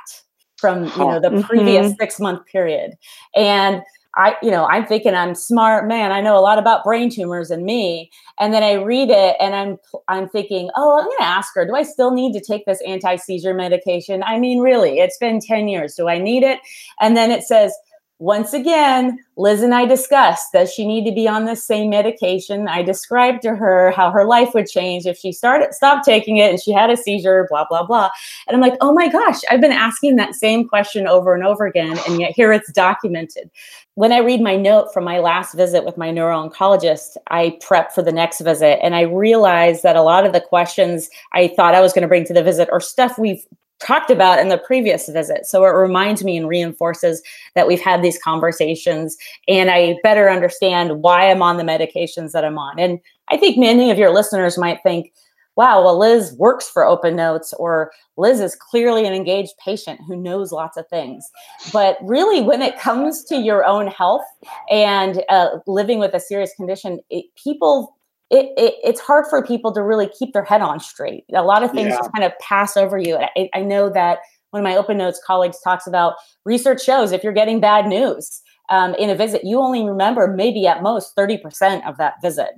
from 0.59 0.85
you 0.85 0.99
know 0.99 1.21
the 1.21 1.43
previous 1.43 1.87
mm-hmm. 1.87 1.97
six 2.01 2.21
month 2.21 2.45
period 2.47 2.93
and 3.35 3.83
I, 4.19 4.37
you 4.43 4.51
know, 4.51 4.67
I'm 4.67 4.85
thinking 4.85 5.15
I'm 5.15 5.37
smart, 5.37 5.87
man. 5.87 6.11
I 6.11 6.21
know 6.21 6.37
a 6.37 6.41
lot 6.41 6.59
about 6.59 6.83
brain 6.83 7.09
tumors 7.09 7.53
and 7.53 7.65
me. 7.65 8.11
And 8.41 8.53
then 8.53 8.65
I 8.65 8.73
read 8.73 9.11
it 9.11 9.37
and 9.39 9.55
I'm, 9.55 9.79
I'm 10.09 10.29
thinking, 10.29 10.71
oh, 10.75 10.99
I'm 10.99 11.05
going 11.05 11.19
to 11.19 11.25
ask 11.25 11.55
her, 11.55 11.65
do 11.65 11.77
I 11.77 11.85
still 11.85 12.11
need 12.11 12.33
to 12.33 12.41
take 12.41 12.67
this 12.67 12.83
anti 12.85 13.15
seizure 13.15 13.55
medication? 13.55 14.25
I 14.25 14.41
mean, 14.41 14.61
really, 14.61 14.99
it's 14.99 15.19
been 15.19 15.41
10 15.41 15.69
years. 15.69 15.95
Do 15.95 16.09
I 16.09 16.19
need 16.19 16.43
it? 16.43 16.59
And 17.01 17.17
then 17.17 17.31
it 17.31 17.45
says, 17.45 17.73
once 18.21 18.53
again, 18.53 19.17
Liz 19.37 19.63
and 19.63 19.73
I 19.73 19.87
discussed 19.87 20.53
does 20.53 20.73
she 20.73 20.85
need 20.85 21.05
to 21.05 21.15
be 21.15 21.29
on 21.29 21.45
the 21.45 21.55
same 21.55 21.91
medication? 21.91 22.67
I 22.67 22.83
described 22.83 23.43
to 23.43 23.55
her 23.55 23.93
how 23.93 24.11
her 24.11 24.25
life 24.25 24.55
would 24.55 24.67
change 24.67 25.07
if 25.07 25.17
she 25.17 25.31
started 25.31 25.73
stopped 25.73 26.05
taking 26.05 26.39
it 26.39 26.51
and 26.51 26.61
she 26.61 26.73
had 26.73 26.91
a 26.91 26.97
seizure, 26.97 27.47
blah 27.49 27.67
blah 27.69 27.87
blah. 27.87 28.11
And 28.49 28.57
I'm 28.57 28.61
like, 28.61 28.77
"Oh 28.81 28.93
my 28.93 29.09
gosh, 29.09 29.41
I've 29.49 29.61
been 29.61 29.71
asking 29.71 30.17
that 30.17 30.35
same 30.35 30.69
question 30.69 31.07
over 31.07 31.33
and 31.33 31.45
over 31.45 31.65
again 31.65 31.97
and 32.09 32.21
yet 32.21 32.33
here 32.33 32.53
it's 32.53 32.73
documented." 32.73 33.51
When 33.95 34.13
I 34.13 34.19
read 34.19 34.41
my 34.41 34.57
note 34.57 34.93
from 34.93 35.05
my 35.05 35.21
last 35.21 35.55
visit 35.55 35.85
with 35.85 35.97
my 35.97 36.11
neuro-oncologist, 36.11 37.17
I 37.29 37.57
prep 37.61 37.93
for 37.93 38.03
the 38.03 38.13
next 38.13 38.41
visit 38.41 38.81
and 38.83 38.97
I 38.97 39.03
realized 39.03 39.85
that 39.85 39.97
a 39.97 40.03
lot 40.03 40.27
of 40.27 40.33
the 40.33 40.41
questions 40.41 41.09
I 41.33 41.49
thought 41.49 41.75
I 41.75 41.81
was 41.81 41.93
going 41.93 42.03
to 42.03 42.09
bring 42.09 42.25
to 42.25 42.35
the 42.35 42.43
visit 42.43 42.69
are 42.71 42.81
stuff 42.81 43.19
we've 43.19 43.45
talked 43.81 44.11
about 44.11 44.39
in 44.39 44.49
the 44.49 44.59
previous 44.59 45.09
visit. 45.09 45.47
So 45.47 45.65
it 45.65 45.69
reminds 45.69 46.25
me 46.25 46.37
and 46.37 46.49
reinforces 46.49 47.23
that 47.55 47.67
we've 47.67 47.81
had 47.81 48.03
these 48.03 48.21
conversations 48.23 49.17
and 49.47 49.71
I 49.71 49.97
better 50.03 50.31
understand 50.31 51.03
why 51.03 51.31
I'm 51.31 51.43
on 51.43 51.57
the 51.57 51.63
medications 51.63 52.33
that 52.33 52.45
I'm 52.45 52.59
on. 52.59 52.79
And 52.79 52.99
I 53.29 53.37
think 53.37 53.59
many 53.59 53.91
of 53.91 53.99
your 53.99 54.13
listeners 54.13 54.59
might 54.59 54.83
think, 54.83 55.13
wow, 55.59 55.83
well, 55.83 55.99
Liz 55.99 56.35
works 56.39 56.69
for 56.69 56.87
Open 56.87 57.17
Notes, 57.17 57.53
or 57.55 57.91
Liz 58.17 58.39
is 58.39 58.55
clearly 58.55 59.05
an 59.05 59.13
engaged 59.13 59.55
patient 59.59 60.01
who 60.07 60.15
knows 60.15 60.53
lots 60.53 60.77
of 60.77 60.87
things. 60.87 61.29
But 61.73 61.99
really, 62.01 62.41
when 62.41 62.63
it 62.63 62.79
comes 62.79 63.25
to 63.25 63.35
your 63.35 63.65
own 63.65 63.89
health 63.89 64.23
and 64.71 65.25
uh, 65.29 65.59
living 65.67 65.99
with 65.99 66.15
a 66.15 66.21
serious 66.21 66.55
condition, 66.55 67.01
it, 67.11 67.25
people 67.35 67.98
it, 68.31 68.53
it, 68.57 68.75
it's 68.85 69.01
hard 69.01 69.27
for 69.29 69.43
people 69.43 69.73
to 69.73 69.83
really 69.83 70.09
keep 70.19 70.33
their 70.33 70.45
head 70.45 70.61
on 70.61 70.81
straight. 70.81 71.25
A 71.35 71.43
lot 71.43 71.63
of 71.63 71.71
things 71.71 71.91
yeah. 71.91 71.97
just 71.97 72.13
kind 72.13 72.25
of 72.25 72.33
pass 72.41 72.77
over 72.77 72.99
you. 72.99 73.17
I, 73.17 73.49
I, 73.55 73.63
know 73.63 73.89
that 73.89 74.19
one 74.51 74.61
of 74.61 74.65
my 74.65 74.77
open 74.77 74.99
notes 74.99 75.21
colleagues 75.27 75.59
talks 75.61 75.87
about 75.87 76.15
research 76.45 76.85
shows 76.85 77.13
if 77.13 77.25
you're 77.25 77.33
getting 77.33 77.61
bad 77.61 77.87
news 77.87 78.43
um, 78.69 78.95
in 78.97 79.09
a 79.09 79.15
visit, 79.15 79.45
you 79.45 79.61
only 79.61 79.83
remember 79.83 80.27
maybe 80.29 80.67
at 80.67 80.83
most 80.83 81.17
30% 81.17 81.89
of 81.89 81.97
that 81.97 82.15
visit. 82.21 82.51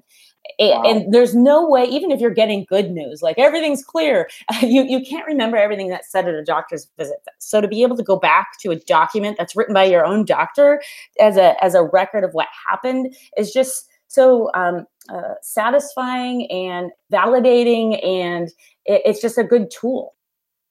Wow. 0.58 0.82
And 0.84 1.12
there's 1.12 1.34
no 1.34 1.68
way, 1.68 1.84
even 1.84 2.10
if 2.10 2.20
you're 2.20 2.30
getting 2.30 2.66
good 2.68 2.90
news, 2.90 3.22
like 3.22 3.38
everything's 3.38 3.84
clear, 3.84 4.28
you, 4.62 4.82
you 4.82 5.04
can't 5.04 5.26
remember 5.26 5.56
everything 5.56 5.88
that's 5.88 6.10
said 6.10 6.26
at 6.26 6.34
a 6.34 6.44
doctor's 6.44 6.88
visit. 6.98 7.18
So 7.38 7.60
to 7.60 7.68
be 7.68 7.82
able 7.82 7.96
to 7.96 8.02
go 8.02 8.16
back 8.16 8.48
to 8.62 8.70
a 8.70 8.76
document 8.76 9.36
that's 9.38 9.54
written 9.54 9.74
by 9.74 9.84
your 9.84 10.04
own 10.04 10.24
doctor 10.24 10.82
as 11.20 11.36
a 11.36 11.62
as 11.62 11.74
a 11.74 11.82
record 11.82 12.24
of 12.24 12.32
what 12.32 12.48
happened 12.68 13.14
is 13.36 13.52
just 13.52 13.86
so 14.08 14.50
um, 14.54 14.86
uh, 15.12 15.34
satisfying 15.42 16.50
and 16.50 16.90
validating, 17.12 18.04
and 18.04 18.48
it, 18.86 19.02
it's 19.04 19.20
just 19.20 19.38
a 19.38 19.44
good 19.44 19.70
tool. 19.70 20.14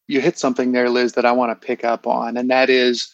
You 0.07 0.21
hit 0.21 0.37
something 0.37 0.71
there, 0.71 0.89
Liz, 0.89 1.13
that 1.13 1.25
I 1.25 1.31
want 1.31 1.59
to 1.59 1.67
pick 1.67 1.83
up 1.83 2.07
on, 2.07 2.37
and 2.37 2.49
that 2.49 2.69
is 2.69 3.13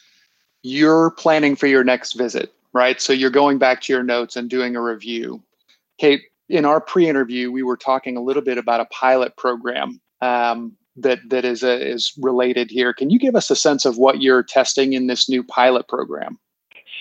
you're 0.64 1.12
planning 1.12 1.56
for 1.56 1.68
your 1.68 1.84
next 1.84 2.14
visit, 2.14 2.54
right? 2.74 3.00
So 3.00 3.14
you're 3.14 3.30
going 3.30 3.58
back 3.58 3.82
to 3.82 3.94
your 3.94 4.04
notes 4.04 4.36
and 4.36 4.50
doing 4.50 4.76
a 4.76 4.82
review. 4.82 5.44
Kate, 5.98 6.24
in 6.50 6.66
our 6.66 6.80
pre-interview, 6.80 7.52
we 7.52 7.64
were 7.64 7.78
talking 7.78 8.18
a 8.18 8.22
little 8.22 8.42
bit 8.42 8.58
about 8.58 8.80
a 8.80 8.86
pilot 8.86 9.36
program 9.38 10.00
um, 10.22 10.74
that 10.96 11.20
that 11.30 11.46
is 11.46 11.64
a, 11.64 11.88
is 11.88 12.14
related 12.20 12.72
here. 12.72 12.94
Can 12.94 13.10
you 13.10 13.20
give 13.20 13.36
us 13.36 13.52
a 13.52 13.56
sense 13.56 13.86
of 13.86 13.98
what 13.98 14.22
you're 14.22 14.44
testing 14.44 14.94
in 14.94 15.08
this 15.08 15.28
new 15.30 15.44
pilot 15.44 15.88
program? 15.88 16.40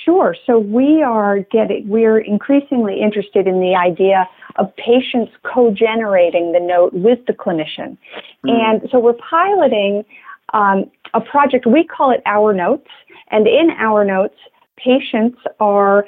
Sure. 0.05 0.37
So 0.47 0.59
we 0.59 1.03
are 1.03 1.41
getting, 1.51 1.89
we're 1.89 2.19
increasingly 2.19 3.01
interested 3.01 3.47
in 3.47 3.61
the 3.61 3.75
idea 3.75 4.29
of 4.57 4.75
patients 4.77 5.33
co-generating 5.43 6.53
the 6.53 6.61
note 6.61 6.93
with 6.93 7.25
the 7.27 7.33
clinician. 7.33 7.97
Mm. 8.45 8.51
And 8.51 8.89
so 8.91 8.99
we're 8.99 9.15
piloting 9.15 10.05
um, 10.53 10.91
a 11.15 11.21
project, 11.21 11.67
we 11.67 11.85
call 11.85 12.11
it 12.11 12.23
Our 12.27 12.53
Notes. 12.53 12.89
And 13.31 13.47
in 13.47 13.71
Our 13.79 14.05
Notes, 14.05 14.37
patients 14.77 15.39
are 15.59 16.07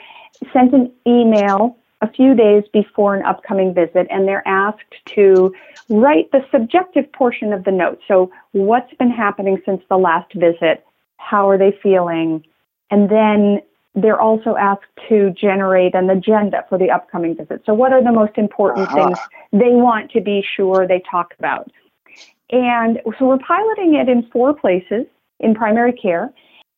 sent 0.53 0.75
an 0.75 0.93
email 1.07 1.77
a 2.03 2.13
few 2.13 2.35
days 2.35 2.65
before 2.75 3.15
an 3.15 3.25
upcoming 3.25 3.73
visit 3.73 4.07
and 4.11 4.29
they're 4.29 4.47
asked 4.47 4.95
to 5.07 5.55
write 5.89 6.31
the 6.33 6.45
subjective 6.53 7.11
portion 7.13 7.55
of 7.55 7.65
the 7.65 7.73
note. 7.73 7.99
So 8.07 8.31
what's 8.53 8.93
been 8.95 9.11
happening 9.11 9.63
since 9.65 9.83
the 9.89 9.97
last 9.97 10.33
visit? 10.35 10.85
How 11.17 11.49
are 11.49 11.57
they 11.57 11.77
feeling? 11.83 12.45
And 12.91 13.09
then 13.09 13.63
they're 13.97 14.21
also 14.21 14.57
asked 14.57 14.85
to 15.09 15.31
generate 15.31 15.95
an 15.95 16.11
agenda 16.11 16.65
for 16.69 16.79
the 16.79 16.91
upcoming 16.91 17.35
visit. 17.35 17.63
So, 17.65 17.75
what 17.75 17.93
are 17.93 18.05
the 18.05 18.13
most 18.13 18.37
important 18.37 18.89
uh-huh. 18.89 19.07
things 19.07 19.19
they 19.53 19.71
want 19.71 20.11
to 20.13 20.21
be 20.21 20.45
sure 20.55 20.87
they 20.87 21.03
talk 21.11 21.35
about? 21.39 21.71
And 22.51 23.01
so, 23.19 23.27
we're 23.27 23.39
piloting 23.39 23.95
it 23.95 24.09
in 24.09 24.29
four 24.31 24.55
places 24.55 25.07
in 25.41 25.55
primary 25.55 25.93
care, 25.93 26.31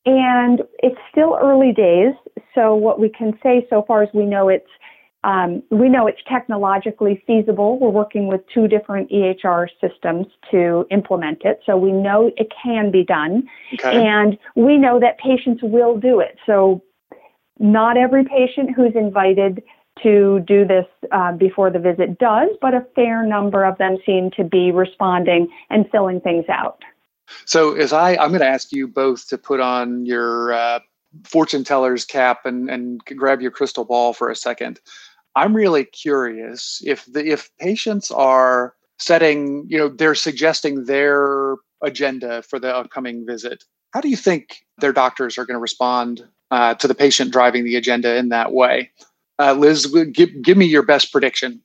and 0.05 0.61
it's 0.81 0.99
still 1.11 1.37
early 1.41 1.73
days. 1.73 2.13
So, 2.55 2.73
what 2.73 2.99
we 2.99 3.09
can 3.09 3.37
say 3.43 3.67
so 3.69 3.83
far 3.85 4.03
is 4.03 4.09
we 4.13 4.25
know 4.25 4.47
it's 4.47 4.69
um, 5.25 5.61
we 5.69 5.89
know 5.89 6.07
it's 6.07 6.21
technologically 6.29 7.21
feasible. 7.27 7.77
We're 7.77 7.89
working 7.89 8.27
with 8.27 8.39
two 8.53 8.69
different 8.69 9.11
EHR 9.11 9.67
systems 9.81 10.27
to 10.49 10.85
implement 10.91 11.41
it. 11.43 11.59
So 11.65 11.75
we 11.75 11.91
know 11.91 12.31
it 12.37 12.47
can 12.63 12.89
be 12.89 13.03
done. 13.03 13.43
Okay. 13.73 14.07
And 14.07 14.37
we 14.55 14.77
know 14.77 14.97
that 15.01 15.19
patients 15.19 15.61
will 15.61 15.97
do 15.97 16.21
it. 16.21 16.37
So 16.45 16.81
not 17.59 17.97
every 17.97 18.23
patient 18.23 18.71
who's 18.75 18.95
invited 18.95 19.61
to 20.03 20.39
do 20.47 20.65
this 20.65 20.85
uh, 21.11 21.33
before 21.33 21.69
the 21.69 21.79
visit 21.79 22.17
does, 22.17 22.49
but 22.61 22.73
a 22.73 22.85
fair 22.95 23.25
number 23.25 23.65
of 23.65 23.77
them 23.77 23.97
seem 24.05 24.31
to 24.31 24.43
be 24.43 24.71
responding 24.71 25.49
and 25.69 25.85
filling 25.91 26.21
things 26.21 26.45
out. 26.47 26.81
So, 27.45 27.75
as 27.75 27.93
I, 27.93 28.15
I'm 28.15 28.29
going 28.29 28.41
to 28.41 28.47
ask 28.47 28.71
you 28.71 28.87
both 28.87 29.27
to 29.27 29.37
put 29.37 29.59
on 29.59 30.05
your 30.05 30.53
uh, 30.53 30.79
fortune 31.23 31.63
teller's 31.63 32.05
cap 32.05 32.45
and, 32.45 32.69
and 32.69 33.03
grab 33.05 33.41
your 33.41 33.51
crystal 33.51 33.85
ball 33.85 34.13
for 34.13 34.29
a 34.29 34.35
second. 34.35 34.79
I'm 35.35 35.55
really 35.55 35.85
curious 35.85 36.81
if 36.85 37.05
the 37.05 37.25
if 37.25 37.49
patients 37.59 38.09
are 38.09 38.73
setting, 38.97 39.65
you 39.69 39.77
know, 39.77 39.89
they're 39.89 40.15
suggesting 40.15 40.85
their 40.85 41.55
agenda 41.83 42.41
for 42.41 42.59
the 42.59 42.75
upcoming 42.75 43.25
visit. 43.25 43.63
How 43.93 44.01
do 44.01 44.09
you 44.09 44.17
think 44.17 44.65
their 44.79 44.91
doctors 44.91 45.37
are 45.37 45.45
going 45.45 45.55
to 45.55 45.61
respond 45.61 46.27
uh, 46.51 46.75
to 46.75 46.87
the 46.87 46.95
patient 46.95 47.31
driving 47.31 47.63
the 47.63 47.75
agenda 47.75 48.15
in 48.15 48.29
that 48.29 48.51
way. 48.51 48.91
Uh, 49.37 49.53
Liz, 49.53 49.85
give, 50.11 50.29
give 50.41 50.57
me 50.57 50.65
your 50.65 50.83
best 50.83 51.11
prediction. 51.11 51.61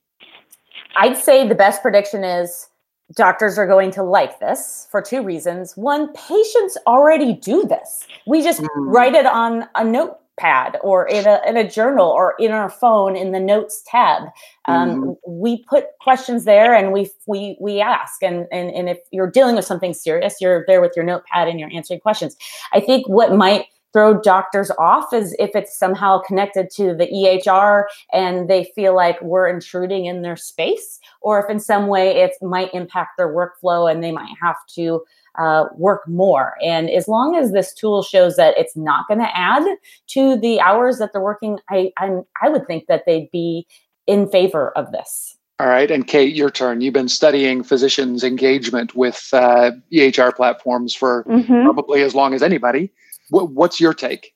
I'd 0.97 1.17
say 1.17 1.47
the 1.47 1.55
best 1.55 1.83
prediction 1.83 2.23
is 2.23 2.69
doctors 3.15 3.59
are 3.59 3.67
going 3.67 3.91
to 3.93 4.03
like 4.03 4.41
this 4.41 4.89
for 4.91 5.03
two 5.03 5.23
reasons. 5.23 5.77
One, 5.77 6.13
patients 6.13 6.79
already 6.87 7.35
do 7.35 7.65
this. 7.65 8.07
We 8.27 8.43
just 8.43 8.61
mm. 8.61 8.69
write 8.77 9.15
it 9.15 9.27
on 9.27 9.67
a 9.75 9.85
notepad 9.85 10.79
or 10.83 11.07
in 11.07 11.27
a, 11.27 11.41
in 11.47 11.57
a 11.57 11.69
journal 11.69 12.09
or 12.09 12.35
in 12.39 12.51
our 12.51 12.71
phone 12.71 13.17
in 13.17 13.33
the 13.33 13.41
notes 13.41 13.83
tab. 13.87 14.23
Um, 14.67 15.03
mm. 15.03 15.17
We 15.27 15.65
put 15.65 15.87
questions 16.01 16.45
there 16.45 16.75
and 16.75 16.93
we 16.93 17.11
we 17.27 17.57
we 17.61 17.81
ask. 17.81 18.23
And, 18.23 18.47
and 18.51 18.71
and 18.71 18.89
if 18.89 18.99
you're 19.11 19.31
dealing 19.31 19.57
with 19.57 19.65
something 19.65 19.95
serious, 19.95 20.37
you're 20.41 20.65
there 20.67 20.81
with 20.81 20.93
your 20.97 21.05
notepad 21.05 21.49
and 21.49 21.61
you're 21.61 21.73
answering 21.73 22.01
questions. 22.01 22.37
I 22.73 22.81
think 22.81 23.09
what 23.09 23.35
might 23.35 23.67
throw 23.95 24.21
doctors 24.21 24.71
off 24.77 25.13
as 25.13 25.35
if 25.39 25.53
it's 25.55 25.79
somehow 25.79 26.19
connected 26.19 26.69
to 26.69 26.95
the 26.95 27.07
EHR 27.07 27.85
and 28.13 28.51
they 28.51 28.65
feel 28.75 28.95
like 28.95 29.23
we're 29.23 29.49
intruding 29.49 30.05
in 30.05 30.23
their 30.23 30.37
space, 30.37 30.99
or 31.23 31.43
if 31.43 31.49
in 31.49 31.61
some 31.61 31.87
way 31.87 32.21
it 32.21 32.33
might 32.43 32.75
impact 32.75 33.17
their 33.17 33.33
workflow 33.33 33.91
and 33.91 34.03
they 34.03 34.11
might 34.11 34.35
have 34.43 34.57
to 34.75 35.03
uh, 35.39 35.67
work 35.77 36.07
more. 36.09 36.55
And 36.63 36.91
as 36.91 37.09
long 37.09 37.37
as 37.37 37.53
this 37.53 37.73
tool 37.73 38.03
shows 38.03 38.37
that 38.37 38.59
it's 38.59 38.77
not 38.77 39.07
going 39.09 39.21
to 39.21 39.37
add 39.37 39.65
to 40.09 40.37
the 40.37 40.61
hours 40.61 40.99
that 40.99 41.13
they're 41.13 41.23
working, 41.23 41.59
I 41.71 41.93
I'm, 41.97 42.25
I 42.43 42.49
would 42.49 42.67
think 42.67 42.87
that 42.89 43.05
they'd 43.07 43.31
be 43.31 43.67
in 44.07 44.29
favor 44.29 44.77
of 44.77 44.93
this. 44.93 45.37
All 45.61 45.69
right, 45.69 45.89
and 45.89 46.05
Kate, 46.05 46.35
your 46.35 46.51
turn. 46.51 46.81
You've 46.81 46.95
been 46.95 47.09
studying 47.09 47.63
physicians' 47.63 48.25
engagement 48.25 48.97
with 48.97 49.29
uh, 49.33 49.71
EHR 49.93 50.35
platforms 50.35 50.95
for 50.95 51.23
mm-hmm. 51.25 51.63
probably 51.63 52.03
as 52.03 52.13
long 52.13 52.35
as 52.35 52.43
anybody. 52.43 52.91
What, 53.31 53.51
what's 53.51 53.81
your 53.81 53.95
take? 53.95 54.33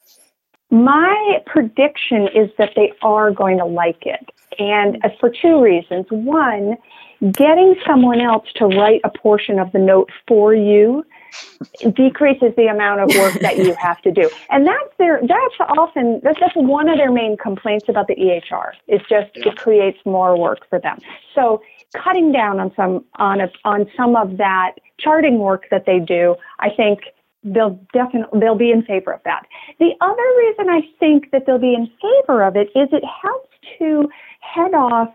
My 0.70 1.42
prediction 1.46 2.28
is 2.34 2.50
that 2.58 2.72
they 2.76 2.92
are 3.02 3.30
going 3.30 3.58
to 3.58 3.64
like 3.64 4.04
it. 4.04 4.30
And 4.58 4.98
uh, 5.04 5.08
for 5.18 5.30
two 5.30 5.62
reasons. 5.62 6.06
One, 6.10 6.76
getting 7.32 7.74
someone 7.86 8.20
else 8.20 8.46
to 8.56 8.66
write 8.66 9.00
a 9.04 9.10
portion 9.10 9.58
of 9.58 9.72
the 9.72 9.78
note 9.78 10.10
for 10.26 10.54
you 10.54 11.04
decreases 11.94 12.52
the 12.56 12.66
amount 12.66 13.00
of 13.00 13.16
work 13.16 13.34
that 13.40 13.58
you 13.58 13.74
have 13.74 14.00
to 14.02 14.10
do. 14.10 14.30
And 14.50 14.66
that's 14.66 14.96
their 14.98 15.20
that's 15.20 15.54
often 15.76 16.20
that's 16.22 16.38
just 16.38 16.56
one 16.56 16.88
of 16.88 16.96
their 16.96 17.12
main 17.12 17.36
complaints 17.36 17.86
about 17.88 18.06
the 18.06 18.14
EHR. 18.14 18.72
It's 18.86 19.06
just 19.08 19.30
yeah. 19.34 19.48
it 19.48 19.56
creates 19.56 19.98
more 20.04 20.38
work 20.38 20.68
for 20.68 20.78
them. 20.80 20.98
So 21.34 21.62
cutting 21.96 22.32
down 22.32 22.60
on 22.60 22.72
some 22.74 23.04
on 23.16 23.40
a, 23.40 23.50
on 23.64 23.86
some 23.96 24.16
of 24.16 24.36
that 24.38 24.76
charting 24.98 25.38
work 25.38 25.66
that 25.70 25.84
they 25.86 25.98
do, 25.98 26.36
I 26.60 26.70
think 26.70 27.00
they'll 27.44 27.80
definitely 27.92 28.40
they'll 28.40 28.56
be 28.56 28.70
in 28.70 28.82
favor 28.82 29.12
of 29.12 29.20
that. 29.24 29.46
The 29.78 29.92
other 30.00 30.22
reason 30.38 30.68
I 30.68 30.82
think 30.98 31.30
that 31.30 31.46
they'll 31.46 31.58
be 31.58 31.74
in 31.74 31.90
favor 32.00 32.42
of 32.42 32.56
it 32.56 32.68
is 32.74 32.88
it 32.92 33.04
helps 33.04 33.48
to 33.78 34.08
head 34.40 34.74
off 34.74 35.12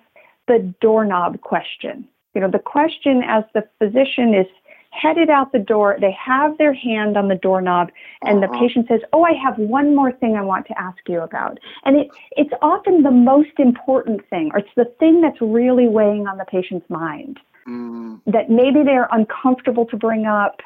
the 0.48 0.74
doorknob 0.82 1.42
question. 1.42 2.08
You 2.34 2.42
know, 2.42 2.50
the 2.50 2.60
question 2.60 3.22
as 3.26 3.44
the 3.54 3.64
physician 3.80 4.34
is 4.34 4.48
headed 4.94 5.30
out 5.30 5.52
the 5.52 5.60
door. 5.60 5.98
They 6.00 6.12
have 6.12 6.58
their 6.58 6.74
hand 6.74 7.18
on 7.18 7.28
the 7.28 7.36
doorknob, 7.36 7.90
and 8.22 8.44
uh-huh. 8.44 8.54
the 8.54 8.60
patient 8.60 8.88
says, 8.88 9.02
"Oh, 9.12 9.24
I 9.24 9.34
have 9.34 9.58
one 9.58 9.96
more 9.96 10.12
thing 10.12 10.36
I 10.36 10.42
want 10.42 10.68
to 10.68 10.80
ask 10.80 10.98
you 11.08 11.22
about." 11.22 11.60
And 11.84 11.98
it, 11.98 12.08
it's 12.32 12.54
often 12.62 13.04
the 13.04 13.12
most 13.12 13.58
important 13.58 14.28
thing, 14.30 14.52
or 14.54 14.60
it's 14.60 14.76
the 14.76 14.92
thing 15.00 15.22
that's 15.22 15.42
really 15.42 15.88
weighing 15.88 16.28
on 16.28 16.38
the 16.38 16.46
patient's 16.46 16.90
mind. 16.90 17.40
Mm. 17.68 18.22
That 18.28 18.50
maybe 18.50 18.84
they're 18.84 19.08
uncomfortable 19.12 19.86
to 19.88 19.98
bring 19.98 20.26
up. 20.26 20.62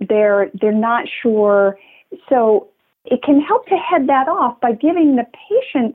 They're 0.00 0.50
they're 0.60 0.72
not 0.72 1.06
sure. 1.22 1.78
So 2.28 2.68
it 3.04 3.22
can 3.22 3.40
help 3.40 3.66
to 3.66 3.76
head 3.76 4.06
that 4.08 4.28
off 4.28 4.60
by 4.60 4.72
giving 4.72 5.16
the 5.16 5.26
patient 5.48 5.94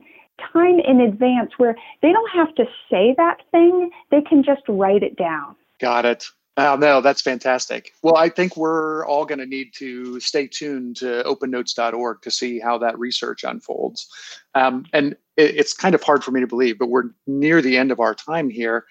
time 0.52 0.80
in 0.80 1.00
advance 1.00 1.52
where 1.58 1.76
they 2.02 2.12
don't 2.12 2.30
have 2.30 2.54
to 2.54 2.64
say 2.90 3.14
that 3.16 3.38
thing, 3.50 3.90
they 4.10 4.22
can 4.22 4.42
just 4.42 4.62
write 4.68 5.02
it 5.02 5.16
down. 5.16 5.56
Got 5.80 6.04
it. 6.04 6.26
Oh, 6.56 6.76
no, 6.76 7.00
that's 7.00 7.22
fantastic. 7.22 7.92
Well, 8.02 8.16
I 8.16 8.28
think 8.28 8.56
we're 8.56 9.06
all 9.06 9.24
going 9.24 9.38
to 9.38 9.46
need 9.46 9.72
to 9.74 10.20
stay 10.20 10.46
tuned 10.46 10.96
to 10.96 11.22
opennotes.org 11.24 12.22
to 12.22 12.30
see 12.30 12.58
how 12.58 12.76
that 12.78 12.98
research 12.98 13.44
unfolds. 13.44 14.08
Um, 14.54 14.84
and 14.92 15.12
it, 15.36 15.56
it's 15.56 15.72
kind 15.72 15.94
of 15.94 16.02
hard 16.02 16.22
for 16.22 16.32
me 16.32 16.40
to 16.40 16.46
believe, 16.46 16.78
but 16.78 16.88
we're 16.88 17.10
near 17.26 17.62
the 17.62 17.78
end 17.78 17.92
of 17.92 18.00
our 18.00 18.14
time 18.14 18.50
here. 18.50 18.84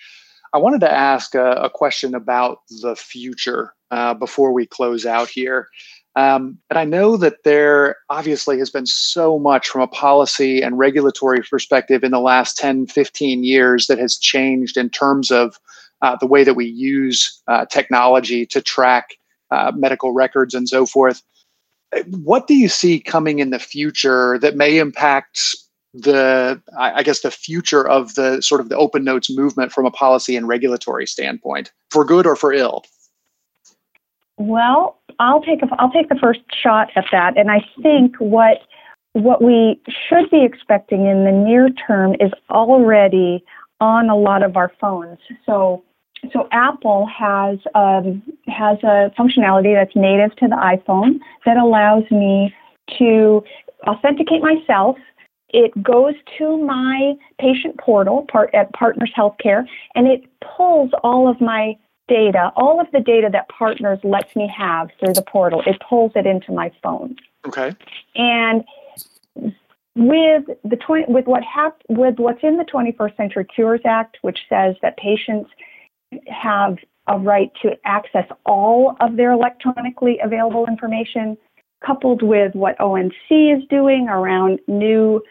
I 0.53 0.57
wanted 0.57 0.79
to 0.81 0.91
ask 0.91 1.35
a, 1.35 1.51
a 1.51 1.69
question 1.69 2.15
about 2.15 2.61
the 2.81 2.95
future 2.95 3.75
uh, 3.91 4.13
before 4.13 4.51
we 4.51 4.65
close 4.65 5.05
out 5.05 5.29
here. 5.29 5.67
Um, 6.15 6.57
and 6.69 6.77
I 6.77 6.85
know 6.85 7.17
that 7.17 7.43
there 7.43 7.97
obviously 8.09 8.57
has 8.59 8.69
been 8.69 8.85
so 8.85 9.39
much 9.39 9.69
from 9.69 9.81
a 9.81 9.87
policy 9.87 10.61
and 10.61 10.77
regulatory 10.77 11.41
perspective 11.49 12.03
in 12.03 12.11
the 12.11 12.19
last 12.19 12.57
10, 12.57 12.87
15 12.87 13.43
years 13.43 13.87
that 13.87 13.99
has 13.99 14.17
changed 14.17 14.75
in 14.75 14.89
terms 14.89 15.31
of 15.31 15.59
uh, 16.01 16.17
the 16.19 16.27
way 16.27 16.43
that 16.43 16.55
we 16.55 16.65
use 16.65 17.41
uh, 17.47 17.65
technology 17.65 18.45
to 18.47 18.61
track 18.61 19.17
uh, 19.51 19.71
medical 19.75 20.11
records 20.11 20.53
and 20.53 20.67
so 20.67 20.85
forth. 20.85 21.21
What 22.07 22.47
do 22.47 22.55
you 22.55 22.69
see 22.69 22.99
coming 22.99 23.39
in 23.39 23.49
the 23.49 23.59
future 23.59 24.37
that 24.39 24.55
may 24.55 24.77
impact 24.77 25.55
the, 25.93 26.61
I 26.77 27.01
guess, 27.01 27.21
the 27.21 27.31
future 27.31 27.87
of 27.87 28.15
the 28.15 28.41
sort 28.41 28.61
of 28.61 28.69
the 28.69 28.77
open 28.77 29.03
notes 29.03 29.29
movement 29.29 29.71
from 29.71 29.85
a 29.85 29.91
policy 29.91 30.35
and 30.35 30.47
regulatory 30.47 31.07
standpoint, 31.07 31.71
for 31.89 32.05
good 32.05 32.27
or 32.27 32.35
for 32.35 32.53
ill? 32.53 32.83
Well, 34.39 34.97
I'll 35.19 35.41
take 35.41 35.61
a, 35.61 35.67
I'll 35.77 35.91
take 35.91 36.07
the 36.07 36.15
first 36.15 36.39
shot 36.63 36.89
at 36.95 37.05
that, 37.11 37.37
and 37.37 37.51
I 37.51 37.59
think 37.83 38.15
what 38.17 38.59
what 39.13 39.43
we 39.43 39.79
should 40.07 40.29
be 40.29 40.45
expecting 40.45 41.05
in 41.07 41.25
the 41.25 41.31
near 41.31 41.69
term 41.69 42.15
is 42.21 42.31
already 42.49 43.43
on 43.81 44.09
a 44.09 44.15
lot 44.15 44.41
of 44.43 44.55
our 44.55 44.71
phones. 44.79 45.19
So 45.45 45.83
so 46.31 46.47
Apple 46.53 47.05
has 47.07 47.59
um, 47.75 48.23
has 48.47 48.77
a 48.83 49.11
functionality 49.19 49.75
that's 49.75 49.95
native 49.95 50.35
to 50.37 50.47
the 50.47 50.55
iPhone 50.55 51.19
that 51.45 51.57
allows 51.57 52.03
me 52.09 52.55
to 52.97 53.43
authenticate 53.87 54.41
myself. 54.41 54.97
It 55.49 55.71
goes 55.83 56.13
to 56.37 56.63
my 56.63 57.13
patient 57.39 57.77
portal 57.77 58.25
part 58.31 58.53
at 58.53 58.71
Partners 58.71 59.11
Healthcare, 59.17 59.65
and 59.95 60.07
it 60.07 60.23
pulls 60.55 60.91
all 61.03 61.27
of 61.27 61.41
my 61.41 61.75
data, 62.09 62.51
all 62.55 62.81
of 62.81 62.87
the 62.91 62.99
data 62.99 63.29
that 63.31 63.47
Partners 63.49 63.99
lets 64.03 64.35
me 64.35 64.51
have 64.55 64.89
through 64.99 65.13
the 65.13 65.21
portal. 65.21 65.61
It 65.65 65.81
pulls 65.87 66.11
it 66.15 66.25
into 66.25 66.51
my 66.51 66.71
phone. 66.83 67.15
Okay. 67.47 67.75
And 68.15 68.63
with 69.95 70.45
the 70.63 70.75
20, 70.75 71.05
with 71.07 71.25
what 71.25 71.43
hap- 71.43 71.81
with 71.87 72.15
what's 72.17 72.43
in 72.43 72.57
the 72.57 72.65
21st 72.65 73.15
Century 73.17 73.45
Cures 73.45 73.81
Act, 73.85 74.17
which 74.21 74.39
says 74.49 74.75
that 74.81 74.97
patients 74.97 75.49
have 76.27 76.77
a 77.07 77.17
right 77.17 77.51
to 77.61 77.71
access 77.85 78.25
all 78.45 78.95
of 78.99 79.15
their 79.15 79.31
electronically 79.31 80.19
available 80.23 80.65
information, 80.67 81.37
coupled 81.85 82.21
with 82.21 82.53
what 82.55 82.79
ONC 82.79 83.13
is 83.31 83.63
doing 83.69 84.07
around 84.09 84.59
new 84.67 85.21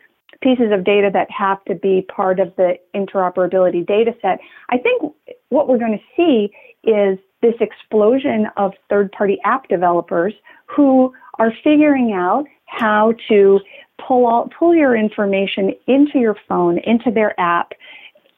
pieces 0.42 0.70
of 0.72 0.84
data 0.84 1.10
that 1.12 1.30
have 1.30 1.64
to 1.64 1.74
be 1.74 2.06
part 2.14 2.38
of 2.38 2.54
the 2.56 2.74
interoperability 2.94 3.86
data 3.86 4.14
set, 4.22 4.38
I 4.70 4.78
think 4.78 5.12
what 5.48 5.68
we're 5.68 5.78
going 5.78 5.98
to 5.98 6.04
see 6.16 6.52
is 6.88 7.18
this 7.42 7.54
explosion 7.60 8.46
of 8.56 8.72
third 8.88 9.12
party 9.12 9.38
app 9.44 9.68
developers 9.68 10.34
who 10.66 11.12
are 11.38 11.52
figuring 11.62 12.12
out 12.12 12.44
how 12.66 13.14
to 13.28 13.60
pull 14.06 14.50
pull 14.56 14.74
your 14.74 14.96
information 14.96 15.72
into 15.86 16.18
your 16.18 16.36
phone, 16.48 16.78
into 16.78 17.10
their 17.10 17.38
app, 17.40 17.72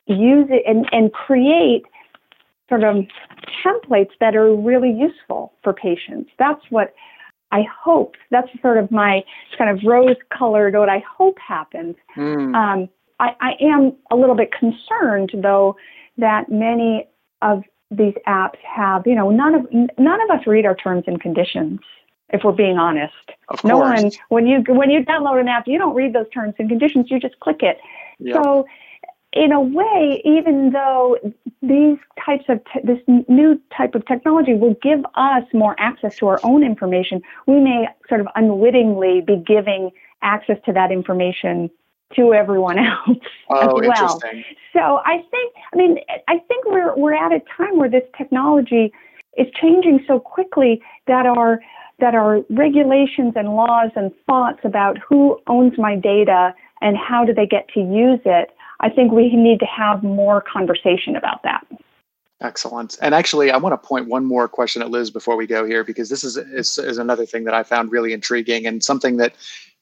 use 0.07 0.46
it 0.50 0.62
and, 0.66 0.87
and 0.92 1.12
create 1.12 1.83
sort 2.68 2.85
of 2.85 3.05
templates 3.64 4.11
that 4.20 4.37
are 4.37 4.55
really 4.55 4.92
useful 4.92 5.53
for 5.62 5.72
patients. 5.72 6.31
That's 6.38 6.62
what 6.70 6.94
I 7.53 7.63
hope. 7.63 8.15
That's 8.31 8.49
sort 8.63 8.79
of 8.79 8.91
my 8.91 9.25
kind 9.59 9.71
of 9.71 9.85
rose 9.85 10.17
colored 10.37 10.75
what 10.75 10.89
I 10.89 11.03
hope 11.17 11.39
happens. 11.39 11.97
Mm. 12.17 12.55
Um, 12.55 12.89
I, 13.19 13.35
I 13.41 13.53
am 13.61 13.95
a 14.11 14.17
little 14.17 14.35
bit 14.35 14.51
concerned 14.53 15.33
though 15.35 15.77
that 16.19 16.51
many 16.51 17.09
of 17.43 17.65
these 17.91 18.15
apps 18.27 18.59
have, 18.59 19.07
you 19.07 19.15
know, 19.15 19.31
none 19.31 19.55
of 19.55 19.67
none 19.99 20.21
of 20.23 20.31
us 20.31 20.47
read 20.47 20.65
our 20.65 20.77
terms 20.77 21.05
and 21.07 21.21
conditions 21.21 21.81
if 22.33 22.43
we're 22.45 22.53
being 22.53 22.79
honest. 22.79 23.15
Of 23.49 23.65
no 23.65 23.79
one 23.79 24.11
when 24.29 24.47
you 24.47 24.63
when 24.69 24.91
you 24.91 25.05
download 25.05 25.41
an 25.41 25.49
app, 25.49 25.67
you 25.67 25.79
don't 25.79 25.95
read 25.95 26.13
those 26.13 26.29
terms 26.33 26.55
and 26.59 26.69
conditions, 26.69 27.11
you 27.11 27.19
just 27.19 27.39
click 27.41 27.63
it. 27.63 27.79
Yep. 28.21 28.35
So 28.35 28.67
in 29.33 29.53
a 29.53 29.61
way, 29.61 30.21
even 30.25 30.71
though 30.73 31.16
these 31.62 31.99
types 32.25 32.45
of 32.49 32.61
te- 32.64 32.81
this 32.83 32.99
new 33.29 33.61
type 33.77 33.95
of 33.95 34.05
technology 34.07 34.55
will 34.55 34.75
give 34.83 35.05
us 35.14 35.45
more 35.53 35.77
access 35.79 36.16
to 36.16 36.27
our 36.27 36.40
own 36.43 36.64
information, 36.64 37.23
we 37.47 37.61
may 37.61 37.87
sort 38.09 38.21
of 38.21 38.27
unwittingly 38.35 39.21
be 39.21 39.37
giving 39.37 39.90
access 40.23 40.57
to 40.66 40.73
that 40.73 40.90
information 40.90 41.71
to 42.16 42.35
everyone 42.35 42.79
else 42.79 43.19
oh, 43.51 43.79
as 43.79 43.88
well. 43.88 44.21
So 44.73 45.01
I 45.05 45.25
think, 45.31 45.55
I 45.73 45.77
mean, 45.77 45.99
I 46.27 46.38
think 46.49 46.64
we're 46.66 46.97
we're 46.97 47.14
at 47.14 47.33
a 47.33 47.40
time 47.57 47.79
where 47.79 47.88
this 47.88 48.05
technology 48.19 48.93
is 49.37 49.47
changing 49.61 50.05
so 50.09 50.19
quickly 50.19 50.83
that 51.07 51.27
our 51.27 51.61
that 52.01 52.14
our 52.14 52.40
regulations 52.51 53.35
and 53.37 53.55
laws 53.55 53.90
and 53.95 54.11
thoughts 54.27 54.61
about 54.64 54.99
who 54.99 55.38
owns 55.47 55.75
my 55.79 55.95
data 55.95 56.53
and 56.81 56.97
how 56.97 57.25
do 57.25 57.33
they 57.33 57.47
get 57.47 57.69
to 57.75 57.81
use 57.81 58.21
it 58.25 58.51
I 58.81 58.88
think 58.88 59.12
we 59.12 59.35
need 59.35 59.61
to 59.61 59.66
have 59.66 60.03
more 60.03 60.40
conversation 60.40 61.16
about 61.16 61.43
that. 61.43 61.66
Excellent. 62.43 62.97
And 63.03 63.14
actually, 63.14 63.51
I 63.51 63.59
want 63.59 63.75
to 63.75 63.87
point 63.88 64.09
one 64.09 64.25
more 64.25 64.49
question 64.49 64.81
at 64.81 64.90
Liz 64.90 65.11
before 65.11 65.37
we 65.37 65.47
go 65.47 65.66
here, 65.66 65.85
because 65.85 66.09
this 66.09 66.25
is, 66.25 66.38
is, 66.38 66.79
is 66.79 66.97
another 66.97 67.27
thing 67.27 67.45
that 67.45 67.53
I 67.53 67.62
found 67.62 67.93
really 67.93 68.14
intriguing 68.14 68.66
and 68.66 68.83
something 68.83 69.19
that 69.19 69.35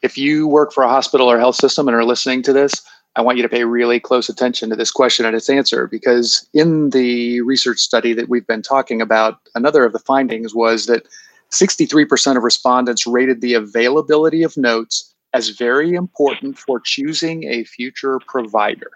if 0.02 0.18
you 0.18 0.48
work 0.48 0.72
for 0.72 0.82
a 0.82 0.88
hospital 0.88 1.30
or 1.30 1.38
health 1.38 1.56
system 1.56 1.87
and 1.87 1.96
are 1.96 2.04
listening 2.04 2.42
to 2.42 2.52
this, 2.52 2.74
I 3.14 3.22
want 3.22 3.37
you 3.37 3.42
to 3.42 3.48
pay 3.48 3.64
really 3.64 4.00
close 4.00 4.28
attention 4.28 4.70
to 4.70 4.76
this 4.76 4.90
question 4.90 5.24
and 5.24 5.37
its 5.37 5.48
answer 5.48 5.87
because 5.87 6.48
in 6.52 6.90
the 6.90 7.40
research 7.42 7.78
study 7.78 8.12
that 8.14 8.28
we've 8.28 8.46
been 8.46 8.62
talking 8.62 9.00
about, 9.00 9.40
another 9.54 9.84
of 9.84 9.92
the 9.92 9.98
findings 9.98 10.54
was 10.54 10.87
that 10.87 11.06
63% 11.50 12.37
of 12.37 12.42
respondents 12.42 13.06
rated 13.06 13.40
the 13.40 13.54
availability 13.54 14.42
of 14.42 14.56
notes 14.56 15.14
as 15.34 15.50
very 15.50 15.94
important 15.94 16.58
for 16.58 16.80
choosing 16.80 17.44
a 17.44 17.64
future 17.64 18.18
provider. 18.26 18.90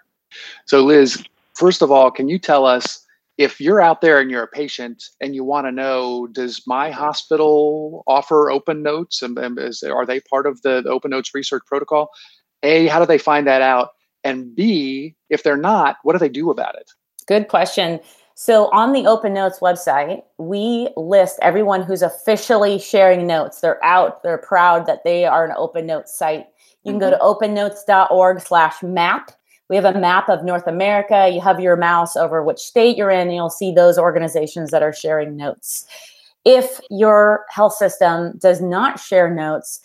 So, 0.65 0.83
Liz, 0.83 1.23
first 1.53 1.81
of 1.81 1.91
all, 1.91 2.11
can 2.11 2.27
you 2.27 2.39
tell 2.39 2.65
us 2.65 3.05
if 3.37 3.59
you're 3.59 3.81
out 3.81 4.01
there 4.01 4.19
and 4.19 4.29
you're 4.29 4.43
a 4.43 4.47
patient 4.47 5.03
and 5.19 5.33
you 5.33 5.43
want 5.43 5.65
to 5.65 5.71
know, 5.71 6.27
does 6.27 6.63
my 6.67 6.91
hospital 6.91 8.03
offer 8.07 8.51
open 8.51 8.83
notes 8.83 9.21
and, 9.21 9.37
and 9.37 9.57
is, 9.57 9.81
are 9.83 10.05
they 10.05 10.19
part 10.19 10.45
of 10.45 10.61
the, 10.61 10.81
the 10.81 10.89
open 10.89 11.11
notes 11.11 11.33
research 11.33 11.63
protocol? 11.65 12.09
A, 12.61 12.87
how 12.87 12.99
do 12.99 13.05
they 13.05 13.17
find 13.17 13.47
that 13.47 13.61
out? 13.61 13.89
And 14.23 14.55
B, 14.55 15.15
if 15.29 15.43
they're 15.43 15.57
not, 15.57 15.97
what 16.03 16.13
do 16.13 16.19
they 16.19 16.29
do 16.29 16.49
about 16.49 16.75
it? 16.75 16.89
Good 17.27 17.47
question. 17.47 17.99
So 18.35 18.69
on 18.71 18.93
the 18.93 19.05
Open 19.05 19.33
Notes 19.33 19.59
website, 19.59 20.23
we 20.37 20.89
list 20.97 21.37
everyone 21.41 21.83
who's 21.83 22.01
officially 22.01 22.79
sharing 22.79 23.27
notes. 23.27 23.61
They're 23.61 23.83
out, 23.83 24.23
they're 24.23 24.39
proud 24.39 24.85
that 24.87 25.03
they 25.03 25.25
are 25.25 25.45
an 25.45 25.53
Open 25.55 25.85
Notes 25.85 26.17
site. 26.17 26.47
You 26.83 26.91
can 26.91 26.99
mm-hmm. 26.99 27.11
go 27.11 27.11
to 27.11 27.17
opennotes.org 27.17 28.41
slash 28.41 28.81
map. 28.81 29.31
We 29.69 29.75
have 29.75 29.85
a 29.85 29.99
map 29.99 30.29
of 30.29 30.43
North 30.43 30.67
America. 30.67 31.29
You 31.33 31.41
have 31.41 31.59
your 31.59 31.77
mouse 31.77 32.15
over 32.15 32.43
which 32.43 32.59
state 32.59 32.97
you're 32.97 33.11
in, 33.11 33.27
and 33.27 33.35
you'll 33.35 33.49
see 33.49 33.71
those 33.71 33.97
organizations 33.97 34.71
that 34.71 34.83
are 34.83 34.93
sharing 34.93 35.37
notes. 35.37 35.85
If 36.43 36.81
your 36.89 37.45
health 37.49 37.73
system 37.73 38.37
does 38.39 38.61
not 38.61 38.99
share 38.99 39.33
notes, 39.33 39.79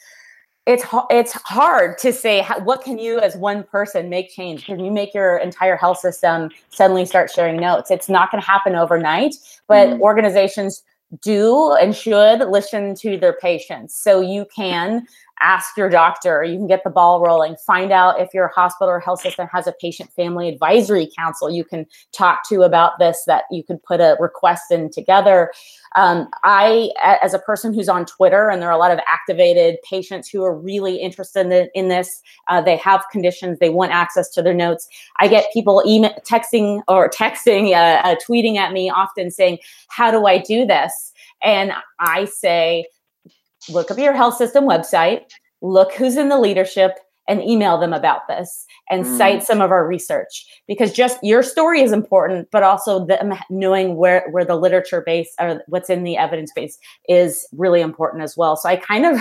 it's 0.68 0.84
it's 1.10 1.32
hard 1.32 1.96
to 1.98 2.12
say 2.12 2.40
how, 2.42 2.60
what 2.60 2.82
can 2.82 2.98
you 2.98 3.18
as 3.18 3.34
one 3.36 3.64
person 3.64 4.10
make 4.10 4.30
change? 4.30 4.66
Can 4.66 4.78
you 4.78 4.92
make 4.92 5.14
your 5.14 5.38
entire 5.38 5.76
health 5.76 5.98
system 5.98 6.50
suddenly 6.68 7.06
start 7.06 7.30
sharing 7.30 7.56
notes? 7.56 7.90
It's 7.90 8.08
not 8.08 8.30
going 8.30 8.42
to 8.42 8.46
happen 8.46 8.76
overnight 8.76 9.34
but 9.66 9.88
mm. 9.88 10.00
organizations 10.00 10.82
do 11.22 11.72
and 11.80 11.96
should 11.96 12.40
listen 12.40 12.94
to 12.96 13.16
their 13.16 13.32
patients. 13.32 13.94
So 13.94 14.20
you 14.20 14.46
can 14.54 15.06
ask 15.40 15.76
your 15.76 15.88
doctor. 15.88 16.44
You 16.44 16.56
can 16.56 16.66
get 16.66 16.84
the 16.84 16.90
ball 16.90 17.20
rolling. 17.20 17.56
Find 17.66 17.92
out 17.92 18.20
if 18.20 18.34
your 18.34 18.48
hospital 18.48 18.90
or 18.90 19.00
health 19.00 19.20
system 19.20 19.48
has 19.52 19.66
a 19.66 19.72
patient 19.80 20.12
family 20.12 20.48
advisory 20.48 21.08
council 21.16 21.50
you 21.50 21.64
can 21.64 21.86
talk 22.12 22.48
to 22.48 22.62
about 22.62 22.98
this 22.98 23.24
that 23.26 23.44
you 23.50 23.62
could 23.62 23.82
put 23.82 24.00
a 24.00 24.16
request 24.20 24.70
in 24.70 24.90
together. 24.90 25.50
Um, 25.96 26.28
I, 26.44 26.90
as 27.22 27.34
a 27.34 27.38
person 27.38 27.72
who's 27.72 27.88
on 27.88 28.04
Twitter, 28.06 28.48
and 28.48 28.60
there 28.60 28.68
are 28.68 28.74
a 28.74 28.78
lot 28.78 28.90
of 28.90 28.98
activated 29.06 29.76
patients 29.88 30.28
who 30.28 30.44
are 30.44 30.56
really 30.56 30.96
interested 30.96 31.46
in, 31.46 31.68
in 31.74 31.88
this, 31.88 32.22
uh, 32.48 32.60
they 32.60 32.76
have 32.76 33.04
conditions, 33.10 33.58
they 33.58 33.70
want 33.70 33.92
access 33.92 34.28
to 34.30 34.42
their 34.42 34.54
notes. 34.54 34.86
I 35.18 35.28
get 35.28 35.52
people 35.52 35.82
email, 35.86 36.14
texting 36.26 36.82
or 36.88 37.08
texting, 37.08 37.72
uh, 37.72 38.00
uh, 38.06 38.16
tweeting 38.26 38.56
at 38.56 38.72
me 38.72 38.90
often 38.90 39.30
saying, 39.30 39.58
How 39.88 40.10
do 40.10 40.26
I 40.26 40.38
do 40.38 40.66
this? 40.66 41.12
And 41.42 41.72
I 42.00 42.24
say, 42.24 42.86
look 43.70 43.90
up 43.90 43.98
your 43.98 44.14
health 44.14 44.36
system 44.36 44.64
website, 44.64 45.22
look 45.62 45.92
who's 45.92 46.16
in 46.16 46.28
the 46.28 46.38
leadership, 46.38 46.92
and 47.28 47.42
email 47.42 47.78
them 47.78 47.92
about 47.92 48.26
this 48.26 48.66
and 48.90 49.04
mm. 49.04 49.18
cite 49.18 49.42
some 49.42 49.60
of 49.60 49.70
our 49.70 49.86
research 49.86 50.46
because 50.66 50.92
just 50.92 51.18
your 51.22 51.42
story 51.42 51.82
is 51.82 51.92
important 51.92 52.48
but 52.50 52.62
also 52.62 53.04
them 53.04 53.34
knowing 53.50 53.96
where 53.96 54.26
where 54.30 54.44
the 54.44 54.56
literature 54.56 55.02
base 55.04 55.32
or 55.38 55.62
what's 55.68 55.90
in 55.90 56.02
the 56.02 56.16
evidence 56.16 56.50
base 56.56 56.78
is 57.08 57.46
really 57.52 57.80
important 57.80 58.22
as 58.22 58.36
well 58.36 58.56
so 58.56 58.68
i 58.68 58.74
kind 58.74 59.04
of 59.04 59.20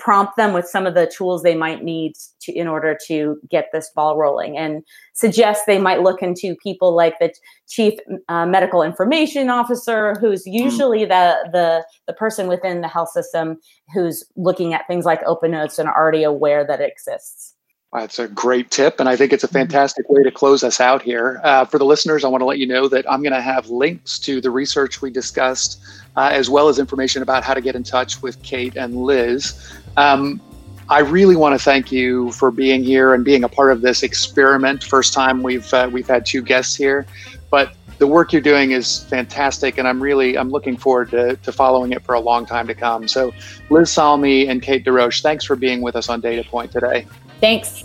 prompt 0.00 0.36
them 0.36 0.54
with 0.54 0.66
some 0.66 0.86
of 0.86 0.94
the 0.94 1.06
tools 1.14 1.42
they 1.42 1.54
might 1.54 1.84
need 1.84 2.14
to 2.40 2.52
in 2.52 2.66
order 2.66 2.96
to 3.06 3.38
get 3.50 3.68
this 3.72 3.90
ball 3.94 4.16
rolling 4.16 4.56
and 4.56 4.82
suggest 5.12 5.66
they 5.66 5.78
might 5.78 6.00
look 6.00 6.22
into 6.22 6.56
people 6.56 6.96
like 6.96 7.18
the 7.18 7.30
chief 7.68 7.94
uh, 8.28 8.46
medical 8.46 8.82
information 8.82 9.50
officer 9.50 10.14
who's 10.20 10.44
hmm. 10.44 10.52
usually 10.52 11.04
the 11.04 11.36
the 11.52 11.84
the 12.06 12.14
person 12.14 12.48
within 12.48 12.80
the 12.80 12.88
health 12.88 13.10
system 13.10 13.58
who's 13.92 14.24
looking 14.36 14.72
at 14.72 14.86
things 14.86 15.04
like 15.04 15.20
open 15.26 15.50
notes 15.50 15.78
and 15.78 15.88
already 15.88 16.22
aware 16.22 16.66
that 16.66 16.80
it 16.80 16.90
exists 16.90 17.54
that's 17.92 18.20
a 18.20 18.28
great 18.28 18.70
tip, 18.70 19.00
and 19.00 19.08
I 19.08 19.16
think 19.16 19.32
it's 19.32 19.42
a 19.42 19.48
mm-hmm. 19.48 19.56
fantastic 19.56 20.08
way 20.08 20.22
to 20.22 20.30
close 20.30 20.62
us 20.62 20.80
out 20.80 21.02
here. 21.02 21.40
Uh, 21.42 21.64
for 21.64 21.78
the 21.78 21.84
listeners, 21.84 22.24
I 22.24 22.28
want 22.28 22.40
to 22.40 22.44
let 22.44 22.58
you 22.58 22.66
know 22.66 22.86
that 22.86 23.10
I'm 23.10 23.20
going 23.20 23.32
to 23.32 23.40
have 23.40 23.68
links 23.68 24.18
to 24.20 24.40
the 24.40 24.50
research 24.50 25.02
we 25.02 25.10
discussed, 25.10 25.80
uh, 26.16 26.30
as 26.32 26.48
well 26.48 26.68
as 26.68 26.78
information 26.78 27.20
about 27.20 27.42
how 27.42 27.52
to 27.52 27.60
get 27.60 27.74
in 27.74 27.82
touch 27.82 28.22
with 28.22 28.40
Kate 28.44 28.76
and 28.76 28.96
Liz. 28.96 29.79
Um, 29.96 30.40
I 30.88 31.00
really 31.00 31.36
want 31.36 31.58
to 31.58 31.64
thank 31.64 31.92
you 31.92 32.32
for 32.32 32.50
being 32.50 32.82
here 32.82 33.14
and 33.14 33.24
being 33.24 33.44
a 33.44 33.48
part 33.48 33.70
of 33.70 33.80
this 33.80 34.02
experiment. 34.02 34.82
First 34.82 35.12
time 35.12 35.42
we've 35.42 35.72
uh, 35.72 35.88
we've 35.92 36.08
had 36.08 36.26
two 36.26 36.42
guests 36.42 36.74
here, 36.74 37.06
but 37.48 37.74
the 37.98 38.06
work 38.06 38.32
you're 38.32 38.42
doing 38.42 38.72
is 38.72 39.04
fantastic, 39.04 39.78
and 39.78 39.86
I'm 39.86 40.02
really 40.02 40.36
I'm 40.36 40.50
looking 40.50 40.76
forward 40.76 41.10
to, 41.10 41.36
to 41.36 41.52
following 41.52 41.92
it 41.92 42.02
for 42.02 42.14
a 42.14 42.20
long 42.20 42.46
time 42.46 42.66
to 42.66 42.74
come. 42.74 43.06
So, 43.06 43.30
Liz 43.68 43.92
Salmi 43.92 44.48
and 44.48 44.62
Kate 44.62 44.84
DesRoches, 44.84 45.22
thanks 45.22 45.44
for 45.44 45.54
being 45.54 45.80
with 45.80 45.94
us 45.94 46.08
on 46.08 46.20
Data 46.20 46.48
Point 46.48 46.72
today. 46.72 47.06
Thanks. 47.40 47.84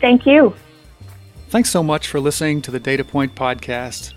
Thank 0.00 0.26
you. 0.26 0.54
Thanks 1.48 1.70
so 1.70 1.82
much 1.82 2.08
for 2.08 2.18
listening 2.18 2.60
to 2.62 2.70
the 2.70 2.80
Data 2.80 3.04
Point 3.04 3.34
podcast. 3.34 4.14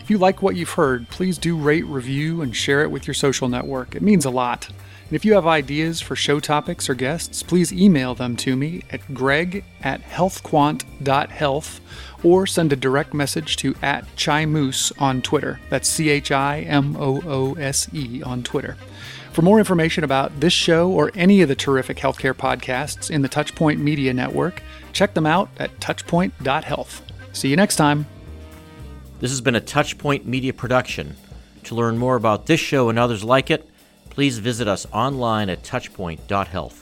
If 0.00 0.08
you 0.10 0.16
like 0.16 0.42
what 0.42 0.56
you've 0.56 0.70
heard, 0.70 1.08
please 1.10 1.38
do 1.38 1.56
rate, 1.56 1.84
review, 1.84 2.40
and 2.40 2.56
share 2.56 2.82
it 2.82 2.90
with 2.90 3.06
your 3.06 3.14
social 3.14 3.48
network. 3.48 3.94
It 3.94 4.02
means 4.02 4.24
a 4.24 4.30
lot. 4.30 4.68
And 5.12 5.16
if 5.16 5.26
you 5.26 5.34
have 5.34 5.46
ideas 5.46 6.00
for 6.00 6.16
show 6.16 6.40
topics 6.40 6.88
or 6.88 6.94
guests, 6.94 7.42
please 7.42 7.70
email 7.70 8.14
them 8.14 8.34
to 8.36 8.56
me 8.56 8.82
at 8.88 9.12
greg 9.12 9.62
at 9.82 10.00
healthquant.health 10.00 11.80
or 12.22 12.46
send 12.46 12.72
a 12.72 12.76
direct 12.76 13.12
message 13.12 13.58
to 13.58 13.74
at 13.82 14.06
chimoose 14.16 14.90
on 14.98 15.20
Twitter. 15.20 15.60
That's 15.68 15.86
C 15.86 16.08
H 16.08 16.32
I 16.32 16.60
M 16.60 16.96
O 16.98 17.20
O 17.26 17.52
S 17.56 17.92
E 17.92 18.22
on 18.22 18.42
Twitter. 18.42 18.78
For 19.34 19.42
more 19.42 19.58
information 19.58 20.02
about 20.02 20.40
this 20.40 20.54
show 20.54 20.90
or 20.90 21.12
any 21.14 21.42
of 21.42 21.50
the 21.50 21.56
terrific 21.56 21.98
healthcare 21.98 22.32
podcasts 22.32 23.10
in 23.10 23.20
the 23.20 23.28
Touchpoint 23.28 23.80
Media 23.80 24.14
Network, 24.14 24.62
check 24.94 25.12
them 25.12 25.26
out 25.26 25.50
at 25.58 25.78
touchpoint.health. 25.78 27.02
See 27.34 27.48
you 27.48 27.56
next 27.56 27.76
time. 27.76 28.06
This 29.20 29.30
has 29.30 29.42
been 29.42 29.56
a 29.56 29.60
Touchpoint 29.60 30.24
Media 30.24 30.54
production. 30.54 31.16
To 31.64 31.74
learn 31.74 31.98
more 31.98 32.16
about 32.16 32.46
this 32.46 32.60
show 32.60 32.88
and 32.88 32.98
others 32.98 33.22
like 33.22 33.50
it, 33.50 33.68
please 34.12 34.38
visit 34.38 34.68
us 34.68 34.86
online 34.92 35.48
at 35.48 35.62
touchpoint.health. 35.62 36.81